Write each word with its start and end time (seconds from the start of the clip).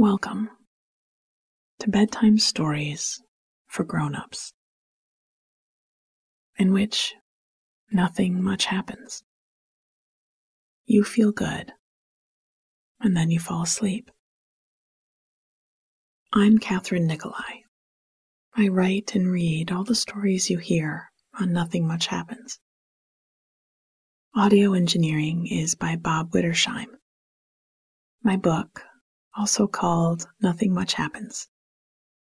Welcome 0.00 0.48
to 1.80 1.90
Bedtime 1.90 2.38
Stories 2.38 3.20
for 3.66 3.82
Grown-ups, 3.82 4.52
in 6.56 6.72
which 6.72 7.16
nothing 7.90 8.40
much 8.40 8.66
happens. 8.66 9.24
You 10.86 11.02
feel 11.02 11.32
good, 11.32 11.72
and 13.00 13.16
then 13.16 13.32
you 13.32 13.40
fall 13.40 13.64
asleep. 13.64 14.08
I'm 16.32 16.58
Kathryn 16.58 17.06
Nicolai. 17.06 17.64
I 18.56 18.68
write 18.68 19.16
and 19.16 19.26
read 19.26 19.72
all 19.72 19.82
the 19.82 19.96
stories 19.96 20.48
you 20.48 20.58
hear 20.58 21.10
on 21.40 21.52
Nothing 21.52 21.88
Much 21.88 22.06
Happens. 22.06 22.60
Audio 24.36 24.74
engineering 24.74 25.48
is 25.48 25.74
by 25.74 25.96
Bob 25.96 26.30
Wittersheim. 26.30 26.86
My 28.22 28.36
book, 28.36 28.84
also 29.38 29.68
called 29.68 30.26
Nothing 30.40 30.74
Much 30.74 30.94
Happens, 30.94 31.46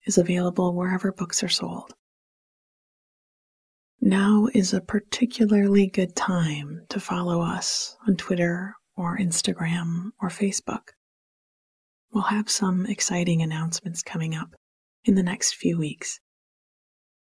is 0.05 0.19
available 0.19 0.75
wherever 0.75 1.11
books 1.11 1.43
are 1.43 1.49
sold. 1.49 1.91
Now 3.99 4.47
is 4.53 4.73
a 4.73 4.81
particularly 4.81 5.87
good 5.87 6.15
time 6.15 6.85
to 6.89 6.99
follow 6.99 7.41
us 7.41 7.97
on 8.07 8.15
Twitter 8.15 8.75
or 8.95 9.17
Instagram 9.17 10.11
or 10.21 10.29
Facebook. 10.29 10.89
We'll 12.13 12.25
have 12.25 12.49
some 12.49 12.85
exciting 12.85 13.41
announcements 13.41 14.03
coming 14.03 14.35
up 14.35 14.53
in 15.03 15.15
the 15.15 15.23
next 15.23 15.55
few 15.55 15.79
weeks, 15.79 16.19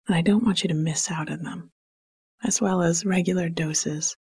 and 0.08 0.16
I 0.16 0.22
don't 0.22 0.44
want 0.44 0.64
you 0.64 0.68
to 0.70 0.74
miss 0.74 1.12
out 1.12 1.30
on 1.30 1.44
them, 1.44 1.72
as 2.44 2.60
well 2.60 2.82
as 2.82 3.06
regular 3.06 3.50
doses 3.50 4.18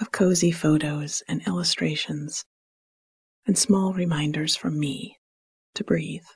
of 0.00 0.12
cozy 0.12 0.50
photos 0.50 1.22
and 1.28 1.40
illustrations 1.46 2.44
and 3.46 3.56
small 3.56 3.92
reminders 3.92 4.56
from 4.56 4.78
me 4.78 5.16
to 5.74 5.84
breathe. 5.84 6.26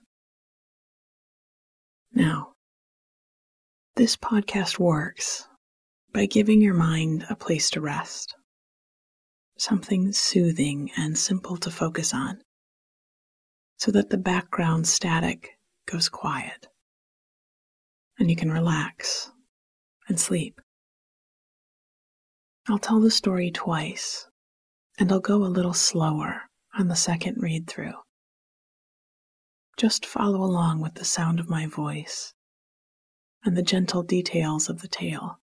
Now, 2.12 2.52
this 3.96 4.16
podcast 4.16 4.78
works 4.78 5.48
by 6.12 6.26
giving 6.26 6.60
your 6.60 6.74
mind 6.74 7.26
a 7.28 7.36
place 7.36 7.70
to 7.70 7.80
rest, 7.80 8.34
something 9.58 10.12
soothing 10.12 10.90
and 10.96 11.18
simple 11.18 11.56
to 11.58 11.70
focus 11.70 12.14
on, 12.14 12.40
so 13.78 13.90
that 13.90 14.10
the 14.10 14.18
background 14.18 14.86
static 14.86 15.50
goes 15.86 16.08
quiet 16.08 16.68
and 18.18 18.30
you 18.30 18.36
can 18.36 18.50
relax 18.50 19.30
and 20.08 20.18
sleep. 20.18 20.60
I'll 22.68 22.78
tell 22.78 23.00
the 23.00 23.10
story 23.10 23.50
twice, 23.50 24.26
and 24.98 25.10
I'll 25.12 25.20
go 25.20 25.44
a 25.44 25.46
little 25.46 25.74
slower 25.74 26.42
on 26.78 26.88
the 26.88 26.96
second 26.96 27.36
read 27.40 27.66
through. 27.66 27.94
Just 29.76 30.06
follow 30.06 30.42
along 30.42 30.80
with 30.80 30.94
the 30.94 31.04
sound 31.04 31.40
of 31.40 31.48
my 31.48 31.66
voice 31.66 32.34
and 33.44 33.56
the 33.56 33.62
gentle 33.62 34.02
details 34.02 34.68
of 34.68 34.80
the 34.80 34.88
tale. 34.88 35.40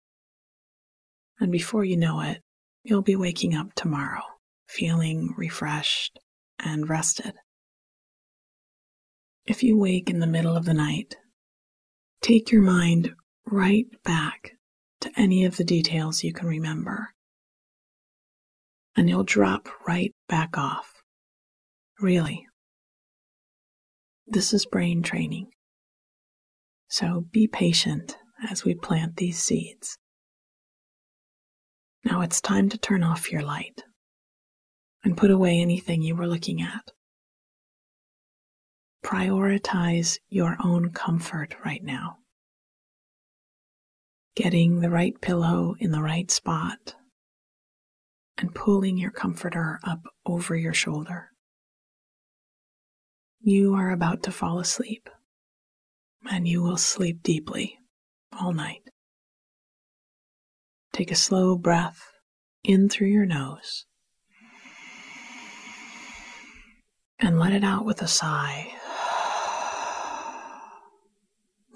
And 1.40 1.52
before 1.52 1.84
you 1.84 1.96
know 1.96 2.20
it, 2.20 2.42
you'll 2.82 3.02
be 3.02 3.16
waking 3.16 3.54
up 3.54 3.74
tomorrow 3.74 4.22
feeling 4.66 5.34
refreshed 5.36 6.18
and 6.58 6.88
rested. 6.88 7.34
If 9.46 9.62
you 9.62 9.76
wake 9.76 10.08
in 10.08 10.20
the 10.20 10.26
middle 10.26 10.56
of 10.56 10.64
the 10.64 10.74
night, 10.74 11.16
take 12.22 12.50
your 12.50 12.62
mind 12.62 13.14
right 13.46 13.86
back 14.02 14.52
to 15.00 15.12
any 15.16 15.44
of 15.44 15.56
the 15.56 15.64
details 15.64 16.24
you 16.24 16.32
can 16.32 16.48
remember. 16.48 17.14
And 18.96 19.08
you'll 19.08 19.24
drop 19.24 19.68
right 19.86 20.14
back 20.28 20.56
off. 20.56 20.93
Really. 22.00 22.46
This 24.26 24.52
is 24.52 24.66
brain 24.66 25.02
training. 25.02 25.50
So 26.88 27.26
be 27.30 27.46
patient 27.46 28.16
as 28.50 28.64
we 28.64 28.74
plant 28.74 29.16
these 29.16 29.38
seeds. 29.38 29.98
Now 32.04 32.20
it's 32.20 32.40
time 32.40 32.68
to 32.70 32.78
turn 32.78 33.02
off 33.02 33.32
your 33.32 33.42
light 33.42 33.82
and 35.02 35.16
put 35.16 35.30
away 35.30 35.60
anything 35.60 36.02
you 36.02 36.14
were 36.16 36.26
looking 36.26 36.60
at. 36.60 36.90
Prioritize 39.04 40.18
your 40.28 40.56
own 40.62 40.90
comfort 40.90 41.54
right 41.64 41.82
now 41.82 42.18
getting 44.34 44.80
the 44.80 44.90
right 44.90 45.20
pillow 45.20 45.76
in 45.78 45.92
the 45.92 46.02
right 46.02 46.30
spot, 46.30 46.94
and 48.36 48.54
pulling 48.54 48.98
your 48.98 49.10
comforter 49.10 49.78
up 49.84 50.00
over 50.26 50.56
your 50.56 50.74
shoulder. 50.74 51.30
You 53.46 53.74
are 53.74 53.90
about 53.90 54.22
to 54.22 54.32
fall 54.32 54.58
asleep, 54.58 55.10
and 56.30 56.48
you 56.48 56.62
will 56.62 56.78
sleep 56.78 57.22
deeply 57.22 57.78
all 58.32 58.52
night. 58.52 58.80
Take 60.94 61.10
a 61.10 61.14
slow 61.14 61.58
breath 61.58 62.00
in 62.62 62.88
through 62.88 63.08
your 63.08 63.26
nose 63.26 63.84
and 67.18 67.38
let 67.38 67.52
it 67.52 67.62
out 67.62 67.84
with 67.84 68.00
a 68.00 68.08
sigh. 68.08 68.72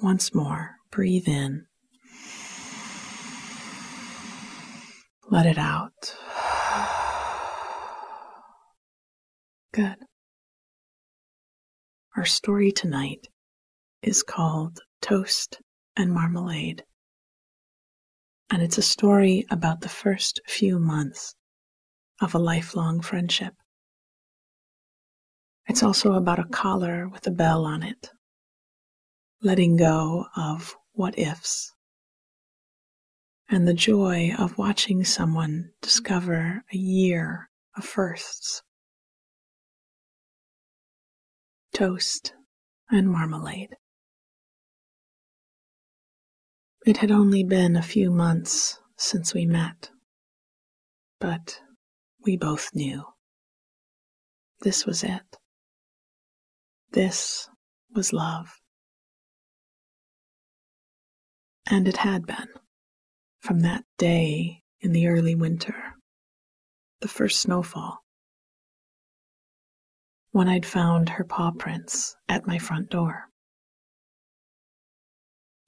Once 0.00 0.34
more, 0.34 0.76
breathe 0.90 1.28
in 1.28 1.66
Let 5.30 5.44
it 5.44 5.58
out. 5.58 6.16
Good. 9.74 10.07
Our 12.18 12.24
story 12.24 12.72
tonight 12.72 13.28
is 14.02 14.24
called 14.24 14.80
Toast 15.00 15.60
and 15.96 16.12
Marmalade. 16.12 16.82
And 18.50 18.60
it's 18.60 18.76
a 18.76 18.82
story 18.82 19.46
about 19.52 19.82
the 19.82 19.88
first 19.88 20.40
few 20.48 20.80
months 20.80 21.36
of 22.20 22.34
a 22.34 22.40
lifelong 22.40 23.02
friendship. 23.02 23.54
It's 25.68 25.84
also 25.84 26.14
about 26.14 26.40
a 26.40 26.48
collar 26.50 27.08
with 27.08 27.24
a 27.28 27.30
bell 27.30 27.64
on 27.64 27.84
it, 27.84 28.10
letting 29.40 29.76
go 29.76 30.26
of 30.34 30.74
what 30.94 31.16
ifs 31.16 31.72
and 33.48 33.68
the 33.68 33.74
joy 33.74 34.32
of 34.36 34.58
watching 34.58 35.04
someone 35.04 35.70
discover 35.82 36.64
a 36.72 36.76
year 36.76 37.48
of 37.76 37.84
firsts. 37.84 38.64
Toast 41.78 42.34
and 42.90 43.08
marmalade. 43.08 43.76
It 46.84 46.96
had 46.96 47.12
only 47.12 47.44
been 47.44 47.76
a 47.76 47.82
few 47.82 48.10
months 48.10 48.80
since 48.96 49.32
we 49.32 49.46
met, 49.46 49.90
but 51.20 51.60
we 52.24 52.36
both 52.36 52.70
knew. 52.74 53.04
This 54.62 54.86
was 54.86 55.04
it. 55.04 55.36
This 56.90 57.48
was 57.94 58.12
love. 58.12 58.48
And 61.70 61.86
it 61.86 61.98
had 61.98 62.26
been 62.26 62.48
from 63.38 63.60
that 63.60 63.84
day 63.98 64.64
in 64.80 64.90
the 64.90 65.06
early 65.06 65.36
winter, 65.36 65.94
the 67.02 67.06
first 67.06 67.38
snowfall, 67.38 68.00
when 70.30 70.48
I'd 70.48 70.66
found 70.66 71.08
her 71.08 71.24
paw 71.24 71.50
prints 71.50 72.16
at 72.28 72.46
my 72.46 72.58
front 72.58 72.90
door. 72.90 73.30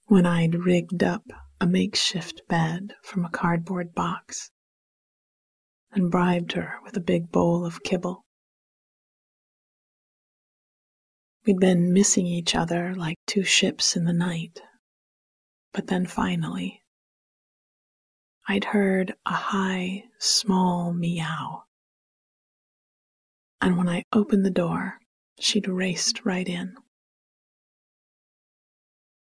When 0.07 0.27
I'd 0.27 0.55
rigged 0.55 1.03
up 1.03 1.25
a 1.61 1.67
makeshift 1.67 2.43
bed 2.49 2.95
from 3.03 3.25
a 3.25 3.31
cardboard 3.31 3.95
box 3.95 4.51
and 5.93 6.11
bribed 6.11 6.53
her 6.53 6.79
with 6.85 6.97
a 6.97 7.01
big 7.01 7.31
bowl 7.31 7.65
of 7.65 7.83
kibble. 7.83 8.25
We'd 11.47 11.59
been 11.59 11.93
missing 11.93 12.27
each 12.27 12.55
other 12.55 12.95
like 12.95 13.17
two 13.27 13.45
ships 13.45 13.97
in 13.97 14.05
the 14.05 14.13
night, 14.13 14.61
but 15.73 15.87
then 15.87 16.07
finally, 16.07 16.83
I'd 18.47 18.65
heard 18.65 19.15
a 19.25 19.33
high, 19.35 20.05
small 20.19 20.93
meow. 20.93 21.65
And 23.61 23.77
when 23.77 23.89
I 23.89 24.05
opened 24.13 24.45
the 24.45 24.51
door, 24.51 24.99
she'd 25.39 25.69
raced 25.69 26.25
right 26.25 26.49
in. 26.49 26.75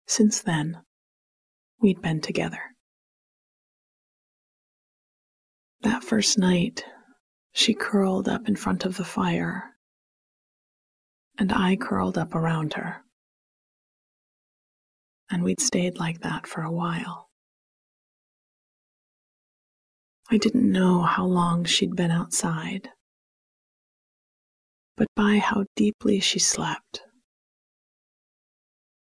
Since 0.07 0.41
then, 0.41 0.81
we'd 1.81 2.01
been 2.01 2.21
together. 2.21 2.61
That 5.81 6.03
first 6.03 6.37
night, 6.37 6.85
she 7.51 7.73
curled 7.73 8.29
up 8.29 8.47
in 8.47 8.55
front 8.55 8.85
of 8.85 8.95
the 8.95 9.03
fire, 9.03 9.75
and 11.37 11.51
I 11.51 11.75
curled 11.75 12.17
up 12.17 12.33
around 12.33 12.73
her. 12.73 13.03
And 15.29 15.43
we'd 15.43 15.59
stayed 15.59 15.97
like 15.97 16.21
that 16.21 16.47
for 16.47 16.61
a 16.61 16.71
while. 16.71 17.29
I 20.31 20.37
didn't 20.37 20.71
know 20.71 21.01
how 21.01 21.25
long 21.25 21.65
she'd 21.65 21.95
been 21.95 22.11
outside. 22.11 22.89
But 24.95 25.07
by 25.15 25.37
how 25.37 25.65
deeply 25.75 26.19
she 26.19 26.39
slept, 26.39 27.01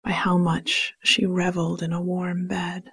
by 0.03 0.11
how 0.11 0.38
much 0.38 0.93
she 1.03 1.25
reveled 1.25 1.83
in 1.83 1.91
a 1.91 2.01
warm 2.01 2.47
bed, 2.47 2.91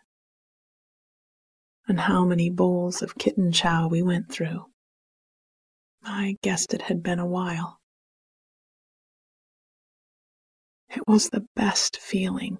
and 1.86 2.00
how 2.00 2.24
many 2.24 2.50
bowls 2.50 3.00
of 3.00 3.16
kitten 3.16 3.50
chow 3.52 3.88
we 3.88 4.02
went 4.02 4.30
through. 4.30 4.66
I 6.02 6.36
guessed 6.42 6.74
it 6.74 6.82
had 6.82 7.02
been 7.02 7.18
a 7.18 7.26
while. 7.26 7.78
It 10.90 11.06
was 11.06 11.30
the 11.30 11.46
best 11.54 11.98
feeling 11.98 12.58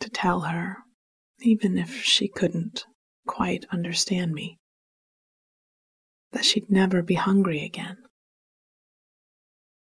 to 0.00 0.10
tell 0.10 0.40
her, 0.40 0.78
even 1.40 1.78
if 1.78 2.02
she 2.02 2.28
couldn't 2.28 2.84
quite 3.26 3.64
understand 3.70 4.32
me, 4.32 4.58
that 6.32 6.44
she'd 6.44 6.70
never 6.70 7.02
be 7.02 7.14
hungry 7.14 7.64
again, 7.64 7.98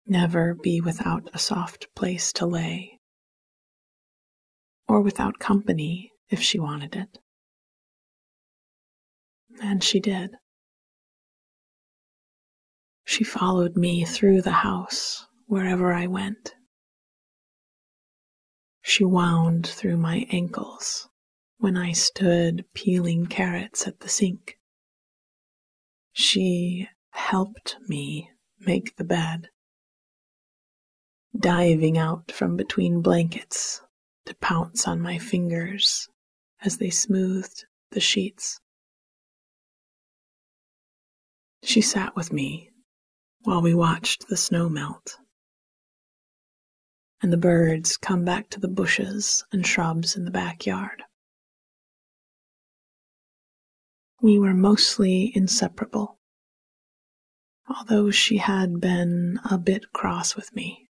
never 0.06 0.54
be 0.54 0.80
without 0.80 1.28
a 1.32 1.38
soft 1.38 1.86
place 1.94 2.32
to 2.34 2.46
lay, 2.46 3.00
or 4.88 5.00
without 5.00 5.38
company 5.38 6.10
if 6.28 6.40
she 6.40 6.58
wanted 6.58 6.96
it. 6.96 7.18
And 9.62 9.82
she 9.82 10.00
did. 10.00 10.30
She 13.04 13.24
followed 13.24 13.76
me 13.76 14.04
through 14.04 14.42
the 14.42 14.62
house 14.62 15.26
wherever 15.46 15.92
I 15.92 16.06
went. 16.06 16.54
She 18.82 19.04
wound 19.04 19.66
through 19.66 19.96
my 19.96 20.26
ankles 20.30 21.08
when 21.58 21.76
I 21.76 21.92
stood 21.92 22.64
peeling 22.74 23.26
carrots 23.26 23.86
at 23.86 24.00
the 24.00 24.08
sink. 24.08 24.58
She 26.12 26.88
helped 27.10 27.76
me 27.86 28.30
make 28.58 28.96
the 28.96 29.04
bed, 29.04 29.48
diving 31.38 31.96
out 31.96 32.32
from 32.32 32.56
between 32.56 33.02
blankets 33.02 33.82
to 34.26 34.34
pounce 34.36 34.86
on 34.86 35.00
my 35.00 35.18
fingers 35.18 36.08
as 36.62 36.78
they 36.78 36.90
smoothed 36.90 37.64
the 37.92 38.00
sheets. 38.00 38.60
She 41.62 41.80
sat 41.80 42.16
with 42.16 42.32
me 42.32 42.70
while 43.42 43.62
we 43.62 43.74
watched 43.74 44.28
the 44.28 44.36
snow 44.36 44.68
melt 44.68 45.16
and 47.22 47.32
the 47.32 47.36
birds 47.36 47.96
come 47.96 48.24
back 48.24 48.48
to 48.50 48.60
the 48.60 48.68
bushes 48.68 49.44
and 49.52 49.66
shrubs 49.66 50.16
in 50.16 50.24
the 50.24 50.30
backyard. 50.30 51.02
We 54.22 54.38
were 54.38 54.54
mostly 54.54 55.32
inseparable, 55.34 56.18
although 57.68 58.10
she 58.10 58.38
had 58.38 58.80
been 58.80 59.38
a 59.50 59.58
bit 59.58 59.92
cross 59.92 60.34
with 60.34 60.54
me 60.54 60.89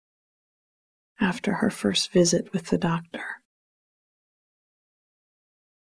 after 1.19 1.55
her 1.55 1.69
first 1.69 2.11
visit 2.11 2.51
with 2.53 2.67
the 2.67 2.77
doctor. 2.77 3.25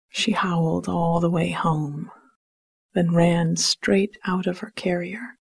She 0.08 0.32
howled 0.32 0.88
all 0.88 1.20
the 1.20 1.30
way 1.30 1.50
home, 1.50 2.10
then 2.94 3.14
ran 3.14 3.56
straight 3.56 4.16
out 4.25 4.46
of 4.46 4.58
her 4.58 4.72
carrier 4.75 5.36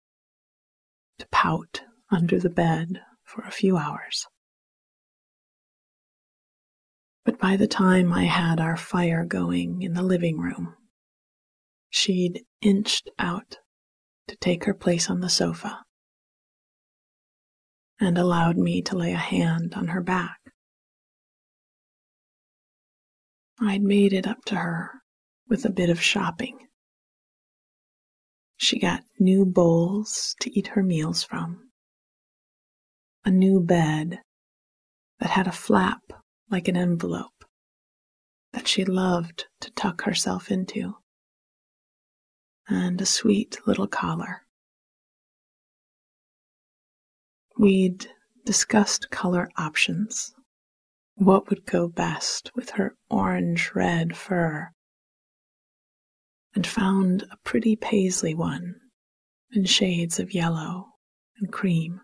to 1.18 1.28
pout 1.28 1.82
under 2.10 2.38
the 2.38 2.50
bed 2.50 3.00
for 3.24 3.42
a 3.42 3.50
few 3.50 3.76
hours. 3.76 4.26
But 7.24 7.38
by 7.38 7.56
the 7.56 7.66
time 7.66 8.12
I 8.12 8.24
had 8.24 8.60
our 8.60 8.76
fire 8.76 9.24
going 9.24 9.82
in 9.82 9.94
the 9.94 10.02
living 10.02 10.38
room, 10.38 10.74
she'd 11.88 12.44
inched 12.60 13.10
out 13.18 13.58
to 14.28 14.36
take 14.36 14.64
her 14.64 14.74
place 14.74 15.08
on 15.08 15.20
the 15.20 15.30
sofa 15.30 15.85
and 18.00 18.19
allowed 18.19 18.56
me 18.56 18.82
to 18.82 18.96
lay 18.96 19.12
a 19.12 19.19
hand 19.19 19.75
on 19.75 19.88
her 19.88 20.00
back. 20.00 20.38
I'd 23.60 23.82
made 23.82 24.12
it 24.12 24.26
up 24.26 24.44
to 24.46 24.56
her 24.56 25.02
with 25.48 25.64
a 25.64 25.70
bit 25.70 25.88
of 25.88 26.00
shopping. 26.00 26.58
She 28.58 28.78
got 28.78 29.04
new 29.19 29.44
bowls 29.46 30.34
to 30.40 30.58
eat 30.58 30.69
her 30.69 30.82
meals 30.82 31.22
from, 31.22 31.70
a 33.25 33.31
new 33.31 33.60
bed 33.60 34.20
that 35.20 35.31
had 35.31 35.46
a 35.46 35.52
flap 35.52 36.00
like 36.50 36.69
an 36.69 36.76
envelope 36.76 37.44
that 38.52 38.69
she 38.69 38.84
loved 38.84 39.46
to 39.60 39.70
tuck 39.72 40.02
herself 40.02 40.50
into, 40.50 40.96
and 42.69 43.00
a 43.00 43.06
sweet 43.06 43.58
little 43.66 43.87
collar. 43.87 44.45
We'd 47.58 48.06
discussed 48.44 49.10
color 49.10 49.48
options, 49.56 50.34
what 51.14 51.48
would 51.48 51.64
go 51.64 51.88
best 51.88 52.50
with 52.54 52.70
her 52.70 52.96
orange 53.08 53.72
red 53.74 54.16
fur, 54.16 54.72
and 56.54 56.66
found 56.66 57.22
a 57.22 57.38
pretty 57.44 57.74
paisley 57.74 58.34
one 58.34 58.80
in 59.52 59.64
shades 59.64 60.20
of 60.20 60.34
yellow 60.34 60.92
and 61.38 61.50
cream. 61.50 62.02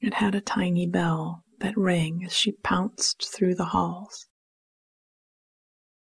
It 0.00 0.14
had 0.14 0.34
a 0.34 0.40
tiny 0.40 0.86
bell 0.86 1.42
that 1.58 1.76
rang 1.76 2.24
as 2.24 2.32
she 2.32 2.52
pounced 2.52 3.28
through 3.28 3.56
the 3.56 3.66
halls, 3.66 4.26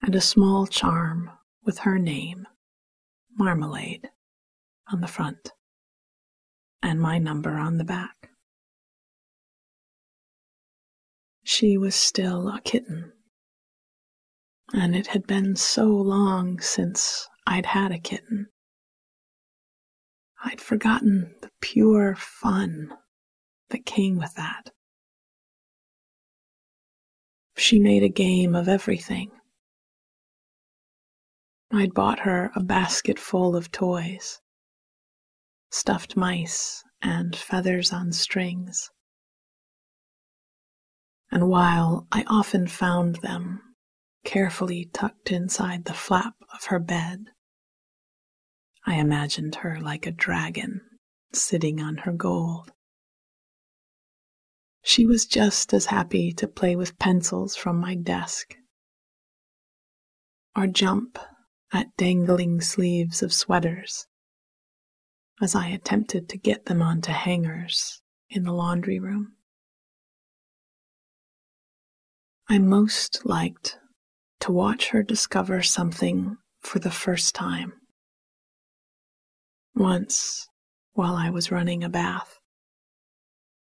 and 0.01 0.15
a 0.15 0.21
small 0.21 0.65
charm 0.65 1.30
with 1.62 1.80
her 1.80 2.00
name, 2.00 2.47
Marmalade, 3.38 4.09
on 4.91 5.01
the 5.01 5.07
front, 5.07 5.51
and 6.83 7.00
my 7.00 7.18
number 7.18 7.51
on 7.57 7.77
the 7.77 7.85
back. 7.85 8.30
She 11.44 11.77
was 11.77 11.95
still 11.95 12.50
a 12.50 12.59
kitten, 12.62 13.13
and 14.74 14.94
it 14.94 15.07
had 15.07 15.25
been 15.25 15.56
so 15.56 15.85
long 15.85 16.59
since 16.59 17.30
I'd 17.47 17.68
had 17.68 17.94
a 17.94 18.00
kitten. 18.00 18.47
I'd 20.44 20.59
forgotten 20.59 21.35
the 21.41 21.51
pure 21.62 22.15
fun 22.15 22.94
that 23.69 23.85
came 23.85 24.18
with 24.18 24.33
that. 24.35 24.71
She 27.56 27.80
made 27.80 28.03
a 28.03 28.09
game 28.09 28.56
of 28.56 28.68
everything. 28.68 29.31
I'd 31.71 31.94
bought 31.94 32.19
her 32.19 32.51
a 32.56 32.62
basket 32.62 33.18
full 33.18 33.56
of 33.56 33.71
toys 33.71 34.41
stuffed 35.74 36.16
mice 36.16 36.84
and 37.02 37.36
feathers 37.36 37.92
on 37.92 38.12
strings. 38.12 38.92
And 41.31 41.50
while 41.50 42.07
I 42.12 42.24
often 42.28 42.68
found 42.68 43.16
them 43.18 43.76
carefully 44.24 44.92
tucked 44.94 45.31
inside 45.31 45.86
the 45.86 45.94
flap 45.95 46.36
of 46.54 46.66
her 46.66 46.78
bed, 46.78 47.26
I 48.86 48.95
imagined 48.97 49.56
her 49.56 49.81
like 49.81 50.06
a 50.06 50.12
dragon 50.12 50.81
sitting 51.33 51.81
on 51.81 51.97
her 51.97 52.14
gold. 52.14 52.71
She 54.83 55.07
was 55.07 55.26
just 55.26 55.74
as 55.74 55.88
happy 55.88 56.31
to 56.33 56.47
play 56.47 56.76
with 56.76 57.00
pencils 57.00 57.56
from 57.56 57.80
my 57.80 57.95
desk 57.95 58.56
or 60.56 60.68
jump 60.68 61.18
at 61.71 61.97
dangling 61.97 62.62
sleeves 62.62 63.24
of 63.24 63.33
sweaters 63.33 64.06
as 65.42 65.56
I 65.56 65.68
attempted 65.68 66.30
to 66.30 66.37
get 66.37 66.66
them 66.66 66.81
onto 66.81 67.11
hangers 67.11 68.02
in 68.30 68.44
the 68.44 68.54
laundry 68.54 68.99
room. 68.99 69.33
I 72.49 72.59
most 72.59 73.25
liked 73.25 73.78
to 74.42 74.52
watch 74.52 74.90
her 74.90 75.04
discover 75.04 75.63
something 75.63 76.37
for 76.61 76.80
the 76.80 76.92
first 76.92 77.33
time. 77.33 77.73
Once, 79.75 80.47
while 80.92 81.16
I 81.16 81.30
was 81.30 81.52
running 81.52 81.83
a 81.83 81.90
bath, 81.90 82.40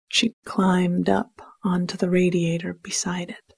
she 0.09 0.35
climbed 0.45 1.09
up 1.09 1.41
onto 1.63 1.97
the 1.97 2.09
radiator 2.09 2.73
beside 2.73 3.29
it, 3.29 3.53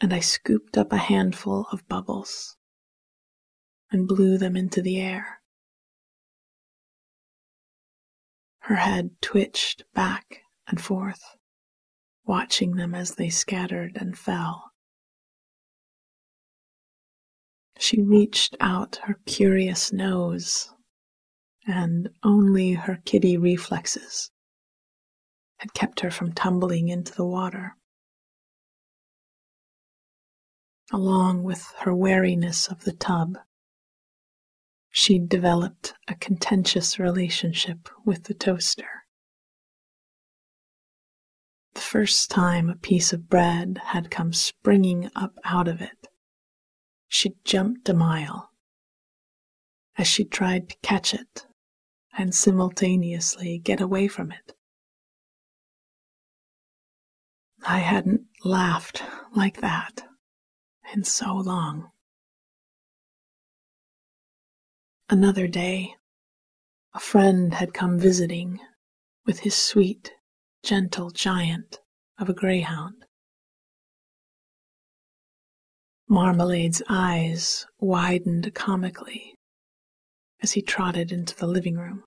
and 0.00 0.14
I 0.14 0.20
scooped 0.20 0.78
up 0.78 0.92
a 0.92 0.98
handful 0.98 1.66
of 1.72 1.86
bubbles 1.88 2.56
and 3.90 4.08
blew 4.08 4.38
them 4.38 4.56
into 4.56 4.80
the 4.80 5.00
air. 5.00 5.41
Her 8.66 8.76
head 8.76 9.20
twitched 9.20 9.84
back 9.92 10.42
and 10.68 10.80
forth, 10.80 11.22
watching 12.24 12.76
them 12.76 12.94
as 12.94 13.16
they 13.16 13.28
scattered 13.28 13.96
and 13.96 14.16
fell. 14.16 14.70
She 17.78 18.00
reached 18.00 18.56
out 18.60 18.96
her 19.04 19.18
curious 19.26 19.92
nose, 19.92 20.72
and 21.66 22.10
only 22.22 22.74
her 22.74 23.02
kitty 23.04 23.36
reflexes 23.36 24.30
had 25.56 25.74
kept 25.74 26.00
her 26.00 26.10
from 26.10 26.32
tumbling 26.32 26.88
into 26.88 27.12
the 27.14 27.24
water. 27.26 27.76
Along 30.92 31.42
with 31.42 31.72
her 31.80 31.94
wariness 31.94 32.68
of 32.68 32.84
the 32.84 32.92
tub, 32.92 33.38
she'd 34.92 35.26
developed 35.28 35.94
a 36.06 36.14
contentious 36.14 36.98
relationship 36.98 37.88
with 38.04 38.24
the 38.24 38.34
toaster. 38.34 39.04
The 41.74 41.80
first 41.80 42.30
time 42.30 42.68
a 42.68 42.76
piece 42.76 43.12
of 43.14 43.30
bread 43.30 43.80
had 43.86 44.10
come 44.10 44.34
springing 44.34 45.10
up 45.16 45.32
out 45.44 45.66
of 45.66 45.80
it, 45.80 46.08
she'd 47.08 47.42
jumped 47.42 47.88
a 47.88 47.94
mile 47.94 48.50
as 49.96 50.06
she 50.06 50.24
tried 50.24 50.68
to 50.68 50.76
catch 50.82 51.14
it 51.14 51.46
and 52.16 52.34
simultaneously 52.34 53.58
get 53.58 53.80
away 53.80 54.08
from 54.08 54.30
it. 54.30 54.54
I 57.66 57.78
hadn't 57.78 58.26
laughed 58.44 59.02
like 59.34 59.62
that 59.62 60.02
in 60.92 61.04
so 61.04 61.34
long. 61.34 61.91
Another 65.08 65.46
day, 65.46 65.94
a 66.94 67.00
friend 67.00 67.54
had 67.54 67.74
come 67.74 67.98
visiting 67.98 68.60
with 69.26 69.40
his 69.40 69.54
sweet, 69.54 70.12
gentle 70.62 71.10
giant 71.10 71.80
of 72.18 72.28
a 72.28 72.34
greyhound. 72.34 73.04
Marmalade's 76.08 76.82
eyes 76.88 77.66
widened 77.78 78.54
comically 78.54 79.34
as 80.42 80.52
he 80.52 80.62
trotted 80.62 81.12
into 81.12 81.34
the 81.36 81.46
living 81.46 81.76
room. 81.76 82.04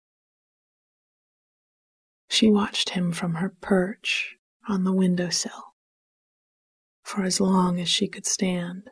She 2.30 2.50
watched 2.50 2.90
him 2.90 3.12
from 3.12 3.36
her 3.36 3.56
perch 3.62 4.36
on 4.68 4.84
the 4.84 4.94
window 4.94 5.30
sill 5.30 5.76
for 7.04 7.24
as 7.24 7.40
long 7.40 7.80
as 7.80 7.88
she 7.88 8.08
could 8.08 8.26
stand, 8.26 8.90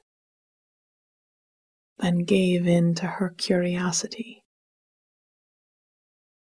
then 2.00 2.20
gave 2.20 2.68
in 2.68 2.96
to 2.96 3.06
her 3.06 3.30
curiosity 3.30 4.44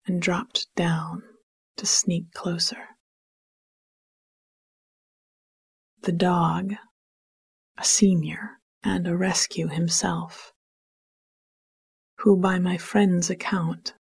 and 0.06 0.22
dropped 0.22 0.68
down 0.76 1.24
to 1.76 1.86
sneak 1.86 2.32
closer. 2.34 2.98
The 6.02 6.12
dog, 6.12 6.74
a 7.78 7.84
senior 7.84 8.60
and 8.84 9.08
a 9.08 9.18
rescue 9.18 9.68
himself, 9.68 10.54
who 12.20 12.38
by 12.38 12.60
my 12.60 12.78
friend's 12.78 13.30
account 13.30 13.94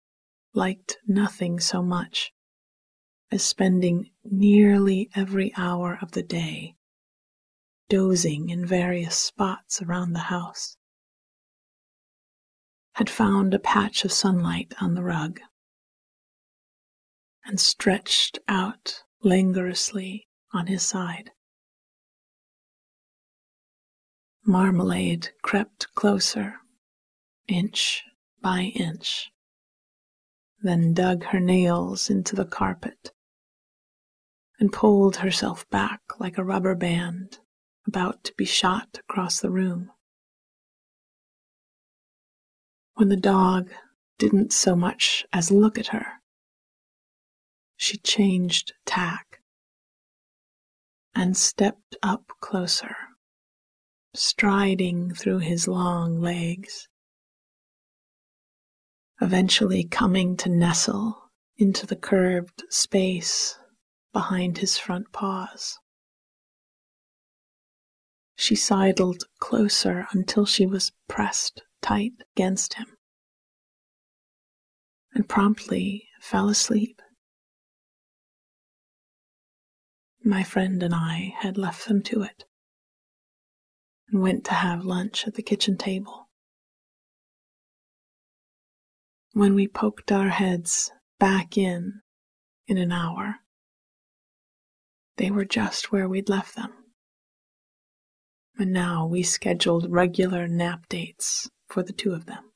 liked 0.52 0.98
nothing 1.06 1.58
so 1.58 1.82
much 1.82 2.32
as 3.30 3.42
spending 3.42 4.10
nearly 4.22 5.10
every 5.14 5.52
hour 5.56 5.98
of 6.00 6.12
the 6.12 6.22
day 6.22 6.76
dozing 7.88 8.48
in 8.48 8.64
various 8.64 9.16
spots 9.16 9.82
around 9.82 10.12
the 10.12 10.18
house, 10.30 10.76
had 12.94 13.10
found 13.10 13.52
a 13.52 13.58
patch 13.58 14.04
of 14.04 14.12
sunlight 14.12 14.72
on 14.80 14.94
the 14.94 15.02
rug 15.02 15.40
and 17.44 17.60
stretched 17.60 18.38
out 18.48 19.02
languorously 19.22 20.26
on 20.52 20.66
his 20.66 20.82
side. 20.82 21.30
Marmalade 24.46 25.30
crept 25.42 25.92
closer, 25.94 26.56
inch 27.48 28.04
by 28.40 28.72
inch, 28.74 29.30
then 30.60 30.92
dug 30.92 31.24
her 31.24 31.40
nails 31.40 32.10
into 32.10 32.36
the 32.36 32.44
carpet 32.44 33.12
and 34.60 34.72
pulled 34.72 35.16
herself 35.16 35.68
back 35.70 36.00
like 36.20 36.38
a 36.38 36.44
rubber 36.44 36.74
band 36.74 37.38
about 37.86 38.22
to 38.24 38.34
be 38.34 38.44
shot 38.44 38.98
across 39.08 39.40
the 39.40 39.50
room. 39.50 39.90
When 42.96 43.08
the 43.08 43.16
dog 43.16 43.72
didn't 44.18 44.52
so 44.52 44.76
much 44.76 45.26
as 45.32 45.50
look 45.50 45.78
at 45.78 45.88
her, 45.88 46.20
she 47.76 47.98
changed 47.98 48.72
tack 48.86 49.40
and 51.12 51.36
stepped 51.36 51.96
up 52.04 52.30
closer, 52.40 52.94
striding 54.14 55.12
through 55.12 55.40
his 55.40 55.66
long 55.66 56.20
legs, 56.20 56.88
eventually 59.20 59.82
coming 59.82 60.36
to 60.36 60.48
nestle 60.48 61.32
into 61.56 61.86
the 61.86 61.96
curved 61.96 62.62
space 62.70 63.58
behind 64.12 64.58
his 64.58 64.78
front 64.78 65.12
paws. 65.12 65.80
She 68.36 68.54
sidled 68.54 69.24
closer 69.40 70.06
until 70.12 70.46
she 70.46 70.64
was 70.64 70.92
pressed 71.08 71.62
tight 71.84 72.12
against 72.34 72.74
him 72.74 72.86
and 75.12 75.28
promptly 75.28 76.08
fell 76.18 76.48
asleep. 76.48 77.02
My 80.24 80.42
friend 80.42 80.82
and 80.82 80.94
I 80.94 81.34
had 81.38 81.58
left 81.58 81.86
them 81.86 82.02
to 82.04 82.22
it 82.22 82.46
and 84.08 84.22
went 84.22 84.46
to 84.46 84.54
have 84.54 84.82
lunch 84.82 85.26
at 85.26 85.34
the 85.34 85.42
kitchen 85.42 85.76
table. 85.76 86.30
When 89.34 89.54
we 89.54 89.68
poked 89.68 90.10
our 90.10 90.30
heads 90.30 90.90
back 91.20 91.58
in 91.58 92.00
in 92.66 92.78
an 92.78 92.92
hour, 92.92 93.40
they 95.18 95.30
were 95.30 95.44
just 95.44 95.92
where 95.92 96.08
we'd 96.08 96.30
left 96.30 96.56
them. 96.56 96.72
And 98.56 98.72
now 98.72 99.06
we 99.06 99.22
scheduled 99.22 99.90
regular 99.90 100.48
nap 100.48 100.88
dates 100.88 101.50
for 101.74 101.82
the 101.82 101.92
two 101.92 102.12
of 102.12 102.26
them. 102.26 102.52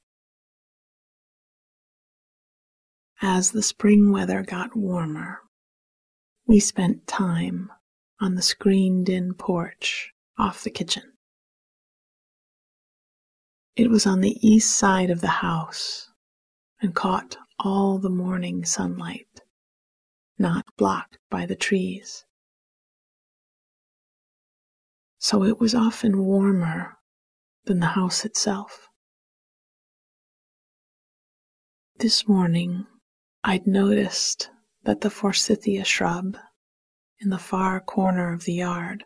As 3.20 3.50
the 3.50 3.64
spring 3.64 4.12
weather 4.12 4.44
got 4.44 4.76
warmer, 4.76 5.40
we 6.46 6.60
spent 6.60 7.08
time 7.08 7.72
on 8.20 8.37
the 8.37 8.42
screened 8.42 9.08
in 9.08 9.34
porch 9.34 10.12
off 10.38 10.62
the 10.62 10.70
kitchen. 10.70 11.14
It 13.75 13.90
was 13.90 14.06
on 14.06 14.20
the 14.20 14.38
east 14.40 14.70
side 14.70 15.10
of 15.10 15.20
the 15.20 15.26
house 15.26 16.12
and 16.80 16.94
caught 16.94 17.37
all 17.58 17.98
the 17.98 18.08
morning 18.08 18.64
sunlight, 18.64 19.40
not 20.38 20.64
blocked 20.76 21.18
by 21.28 21.44
the 21.44 21.56
trees 21.56 22.25
so 25.18 25.42
it 25.42 25.58
was 25.58 25.75
often 25.75 26.25
warmer 26.25 26.96
than 27.64 27.80
the 27.80 27.87
house 27.87 28.25
itself. 28.25 28.88
This 32.00 32.28
morning, 32.28 32.86
I'd 33.42 33.66
noticed 33.66 34.50
that 34.84 35.00
the 35.00 35.10
forsythia 35.10 35.82
shrub 35.84 36.36
in 37.18 37.30
the 37.30 37.38
far 37.38 37.80
corner 37.80 38.32
of 38.32 38.44
the 38.44 38.52
yard 38.52 39.04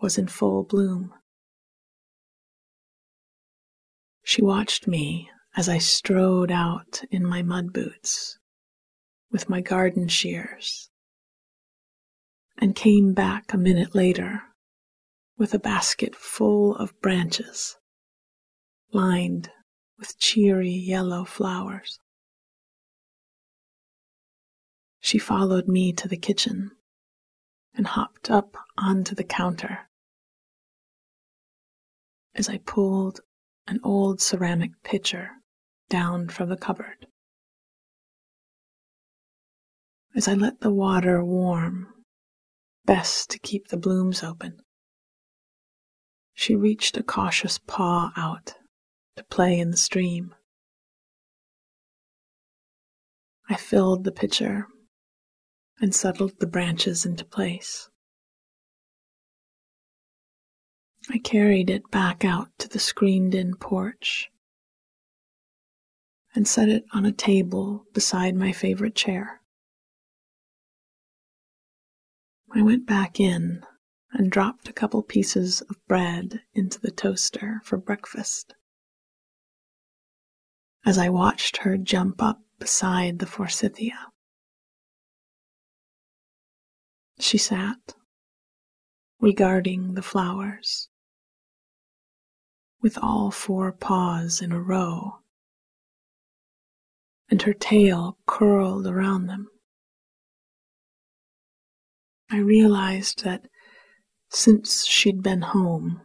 was 0.00 0.18
in 0.18 0.26
full 0.26 0.64
bloom. 0.64 1.14
She 4.24 4.42
watched 4.42 4.88
me 4.88 5.30
as 5.56 5.68
I 5.68 5.78
strode 5.78 6.50
out 6.50 7.04
in 7.12 7.24
my 7.24 7.42
mud 7.42 7.72
boots 7.72 8.40
with 9.30 9.48
my 9.48 9.60
garden 9.60 10.08
shears 10.08 10.90
and 12.58 12.74
came 12.74 13.14
back 13.14 13.52
a 13.52 13.56
minute 13.56 13.94
later 13.94 14.42
with 15.38 15.54
a 15.54 15.60
basket 15.60 16.16
full 16.16 16.74
of 16.74 17.00
branches 17.00 17.76
lined 18.92 19.52
with 20.00 20.18
cheery 20.18 20.72
yellow 20.72 21.24
flowers. 21.24 22.00
She 24.98 25.18
followed 25.18 25.68
me 25.68 25.92
to 25.92 26.08
the 26.08 26.16
kitchen 26.16 26.70
and 27.74 27.86
hopped 27.86 28.30
up 28.30 28.56
onto 28.78 29.14
the 29.14 29.24
counter. 29.24 29.90
As 32.34 32.48
I 32.48 32.58
pulled 32.58 33.20
an 33.66 33.78
old 33.84 34.22
ceramic 34.22 34.70
pitcher 34.82 35.32
down 35.90 36.28
from 36.28 36.48
the 36.48 36.56
cupboard. 36.56 37.06
As 40.16 40.26
I 40.26 40.34
let 40.34 40.60
the 40.60 40.72
water 40.72 41.22
warm, 41.22 41.88
best 42.86 43.30
to 43.30 43.38
keep 43.38 43.68
the 43.68 43.76
blooms 43.76 44.22
open. 44.22 44.60
She 46.32 46.56
reached 46.56 46.96
a 46.96 47.02
cautious 47.02 47.58
paw 47.58 48.12
out 48.16 48.54
to 49.20 49.26
play 49.26 49.58
in 49.58 49.70
the 49.70 49.76
stream. 49.76 50.34
I 53.50 53.56
filled 53.56 54.04
the 54.04 54.12
pitcher 54.12 54.66
and 55.78 55.94
settled 55.94 56.40
the 56.40 56.46
branches 56.46 57.04
into 57.04 57.26
place. 57.26 57.90
I 61.10 61.18
carried 61.18 61.68
it 61.68 61.90
back 61.90 62.24
out 62.24 62.48
to 62.60 62.68
the 62.68 62.78
screened 62.78 63.34
in 63.34 63.56
porch 63.56 64.30
and 66.34 66.48
set 66.48 66.70
it 66.70 66.84
on 66.94 67.04
a 67.04 67.12
table 67.12 67.84
beside 67.92 68.34
my 68.34 68.52
favorite 68.52 68.94
chair. 68.94 69.42
I 72.54 72.62
went 72.62 72.86
back 72.86 73.20
in 73.20 73.66
and 74.12 74.30
dropped 74.30 74.68
a 74.68 74.72
couple 74.72 75.02
pieces 75.02 75.60
of 75.62 75.76
bread 75.86 76.40
into 76.54 76.80
the 76.80 76.90
toaster 76.90 77.60
for 77.64 77.76
breakfast. 77.76 78.54
As 80.84 80.98
I 80.98 81.08
watched 81.08 81.58
her 81.58 81.76
jump 81.76 82.22
up 82.22 82.40
beside 82.58 83.18
the 83.18 83.26
forsythia. 83.26 84.08
She 87.18 87.38
sat, 87.38 87.94
regarding 89.20 89.94
the 89.94 90.02
flowers, 90.02 90.88
with 92.80 92.96
all 93.02 93.30
four 93.30 93.72
paws 93.72 94.40
in 94.40 94.52
a 94.52 94.60
row, 94.60 95.18
and 97.28 97.42
her 97.42 97.52
tail 97.52 98.16
curled 98.26 98.86
around 98.86 99.26
them. 99.26 99.48
I 102.30 102.38
realized 102.38 103.24
that 103.24 103.46
since 104.30 104.86
she'd 104.86 105.22
been 105.22 105.42
home, 105.42 106.02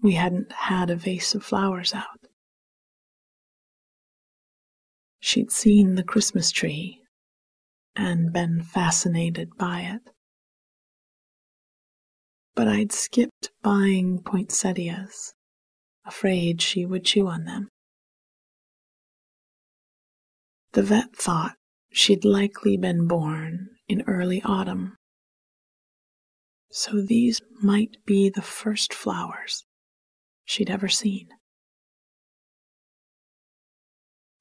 we 0.00 0.14
hadn't 0.14 0.52
had 0.52 0.88
a 0.88 0.96
vase 0.96 1.34
of 1.34 1.44
flowers 1.44 1.92
out. 1.92 2.21
She'd 5.24 5.50
seen 5.50 5.94
the 5.94 6.02
Christmas 6.02 6.50
tree 6.50 7.00
and 7.96 8.32
been 8.32 8.62
fascinated 8.62 9.56
by 9.56 9.80
it. 9.82 10.12
But 12.54 12.68
I'd 12.68 12.92
skipped 12.92 13.50
buying 13.62 14.20
poinsettias, 14.22 15.32
afraid 16.04 16.60
she 16.60 16.84
would 16.84 17.04
chew 17.04 17.28
on 17.28 17.44
them. 17.44 17.68
The 20.72 20.82
vet 20.82 21.16
thought 21.16 21.56
she'd 21.92 22.24
likely 22.24 22.76
been 22.76 23.06
born 23.06 23.68
in 23.88 24.02
early 24.06 24.42
autumn 24.42 24.96
so 26.72 27.02
these 27.02 27.40
might 27.60 27.98
be 28.06 28.30
the 28.30 28.42
first 28.42 28.94
flowers 28.94 29.64
she'd 30.44 30.70
ever 30.70 30.88
seen. 30.88 31.28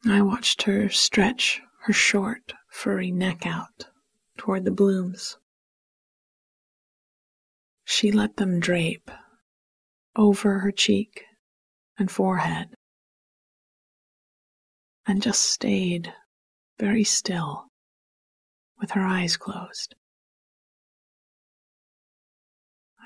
I 0.07 0.23
watched 0.23 0.63
her 0.63 0.89
stretch 0.89 1.61
her 1.83 1.93
short, 1.93 2.53
furry 2.69 3.11
neck 3.11 3.45
out 3.45 3.85
toward 4.35 4.65
the 4.65 4.71
blooms. 4.71 5.37
She 7.85 8.11
let 8.11 8.37
them 8.37 8.59
drape 8.59 9.11
over 10.15 10.59
her 10.59 10.71
cheek 10.71 11.23
and 11.99 12.09
forehead 12.09 12.73
and 15.05 15.21
just 15.21 15.43
stayed 15.43 16.11
very 16.79 17.03
still 17.03 17.67
with 18.79 18.91
her 18.91 19.05
eyes 19.05 19.37
closed. 19.37 19.93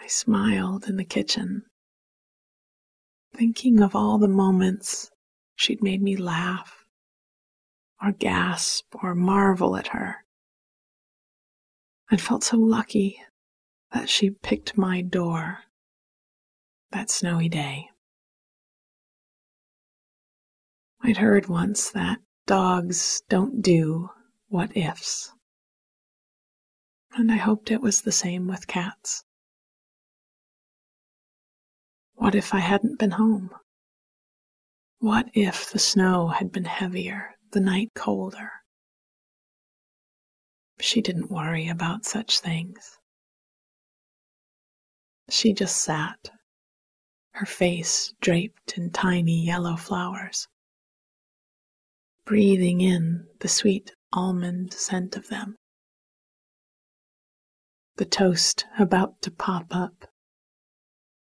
I 0.01 0.07
smiled 0.07 0.87
in 0.87 0.95
the 0.95 1.03
kitchen, 1.03 1.63
thinking 3.33 3.81
of 3.81 3.95
all 3.95 4.17
the 4.17 4.29
moments 4.29 5.09
she'd 5.57 5.83
made 5.83 6.01
me 6.01 6.15
laugh 6.15 6.84
or 8.05 8.11
gasp 8.11 8.93
or 9.01 9.15
marvel 9.15 9.75
at 9.75 9.87
her. 9.87 10.23
I 12.11 12.17
felt 12.17 12.43
so 12.43 12.57
lucky 12.57 13.19
that 13.91 14.09
she 14.09 14.29
picked 14.29 14.77
my 14.77 15.01
door 15.01 15.59
that 16.91 17.09
snowy 17.09 17.49
day. 17.49 17.89
I'd 21.01 21.17
heard 21.17 21.47
once 21.47 21.89
that 21.91 22.19
dogs 22.45 23.23
don't 23.27 23.63
do 23.63 24.11
what 24.49 24.77
ifs, 24.77 25.33
and 27.13 27.31
I 27.31 27.37
hoped 27.37 27.71
it 27.71 27.81
was 27.81 28.01
the 28.01 28.11
same 28.11 28.47
with 28.47 28.67
cats. 28.67 29.23
What 32.13 32.35
if 32.35 32.53
I 32.53 32.59
hadn't 32.59 32.99
been 32.99 33.11
home? 33.11 33.49
What 34.99 35.27
if 35.33 35.71
the 35.71 35.79
snow 35.79 36.27
had 36.27 36.51
been 36.51 36.65
heavier, 36.65 37.34
the 37.55 37.61
night 37.61 37.89
colder? 37.95 38.51
She 40.81 41.01
didn't 41.01 41.31
worry 41.31 41.69
about 41.69 42.03
such 42.03 42.41
things. 42.41 42.97
She 45.29 45.53
just 45.53 45.77
sat, 45.77 46.31
her 47.31 47.45
face 47.45 48.13
draped 48.19 48.77
in 48.77 48.91
tiny 48.91 49.45
yellow 49.45 49.77
flowers, 49.77 50.49
breathing 52.25 52.81
in 52.81 53.25
the 53.39 53.47
sweet 53.47 53.93
almond 54.11 54.73
scent 54.73 55.15
of 55.15 55.29
them. 55.29 55.55
The 57.95 58.05
toast 58.05 58.65
about 58.77 59.21
to 59.21 59.31
pop 59.31 59.67
up 59.73 60.11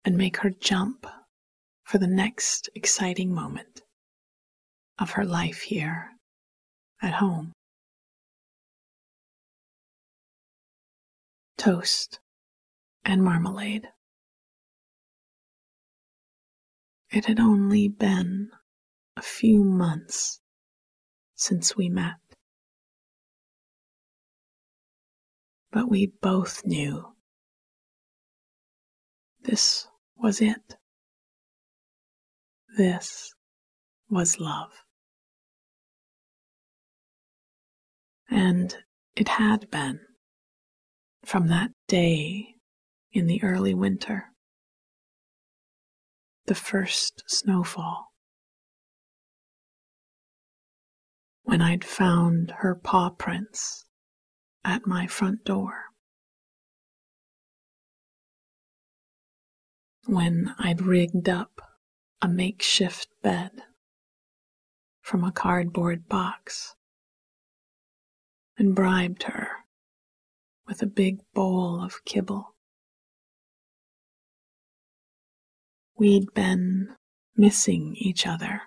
and 0.05 0.15
make 0.15 0.37
her 0.37 0.51
jump 0.51 1.07
for 1.85 1.97
the 1.97 2.05
next 2.05 2.69
exciting 2.75 3.33
moment 3.33 3.81
of 4.99 5.09
her 5.11 5.25
life 5.25 5.61
here 5.61 6.11
at 7.01 7.13
home. 7.13 7.53
Toast 11.57 12.19
and 13.03 13.23
marmalade. 13.23 13.87
It 17.11 17.25
had 17.25 17.39
only 17.39 17.87
been 17.87 18.51
a 19.17 19.21
few 19.21 19.63
months 19.63 20.39
since 21.35 21.75
we 21.75 21.89
met. 21.89 22.15
But 25.71 25.89
we 25.89 26.07
both 26.21 26.65
knew 26.65 27.13
this 29.41 29.87
was 30.15 30.41
it. 30.41 30.77
This 32.77 33.33
was 34.09 34.39
love. 34.39 34.71
And 38.29 38.75
it 39.15 39.27
had 39.27 39.69
been 39.69 39.99
from 41.25 41.47
that 41.47 41.71
day 41.87 42.55
in 43.11 43.27
the 43.27 43.43
early 43.43 43.73
winter, 43.73 44.25
the 46.45 46.55
first 46.55 47.23
snowfall, 47.27 48.07
when 51.43 51.61
I'd 51.61 51.83
found 51.83 52.51
her 52.59 52.75
paw 52.75 53.09
prints 53.09 53.85
at 54.63 54.85
my 54.85 55.07
front 55.07 55.43
door. 55.43 55.89
when 60.09 60.55
I'd 60.57 60.81
rigged 60.81 61.29
up 61.29 61.61
a 62.19 62.27
makeshift 62.27 63.09
bed 63.21 63.51
from 65.01 65.23
a 65.23 65.31
cardboard 65.31 66.09
box 66.09 66.75
and 68.59 68.75
bribed 68.75 69.23
her 69.23 69.47
with 70.67 70.83
a 70.83 70.85
big 70.85 71.19
bowl 71.33 71.83
of 71.83 72.05
kibble. 72.05 72.53
We'd 75.97 76.33
been 76.33 76.95
missing 77.35 77.95
each 77.97 78.27
other 78.27 78.61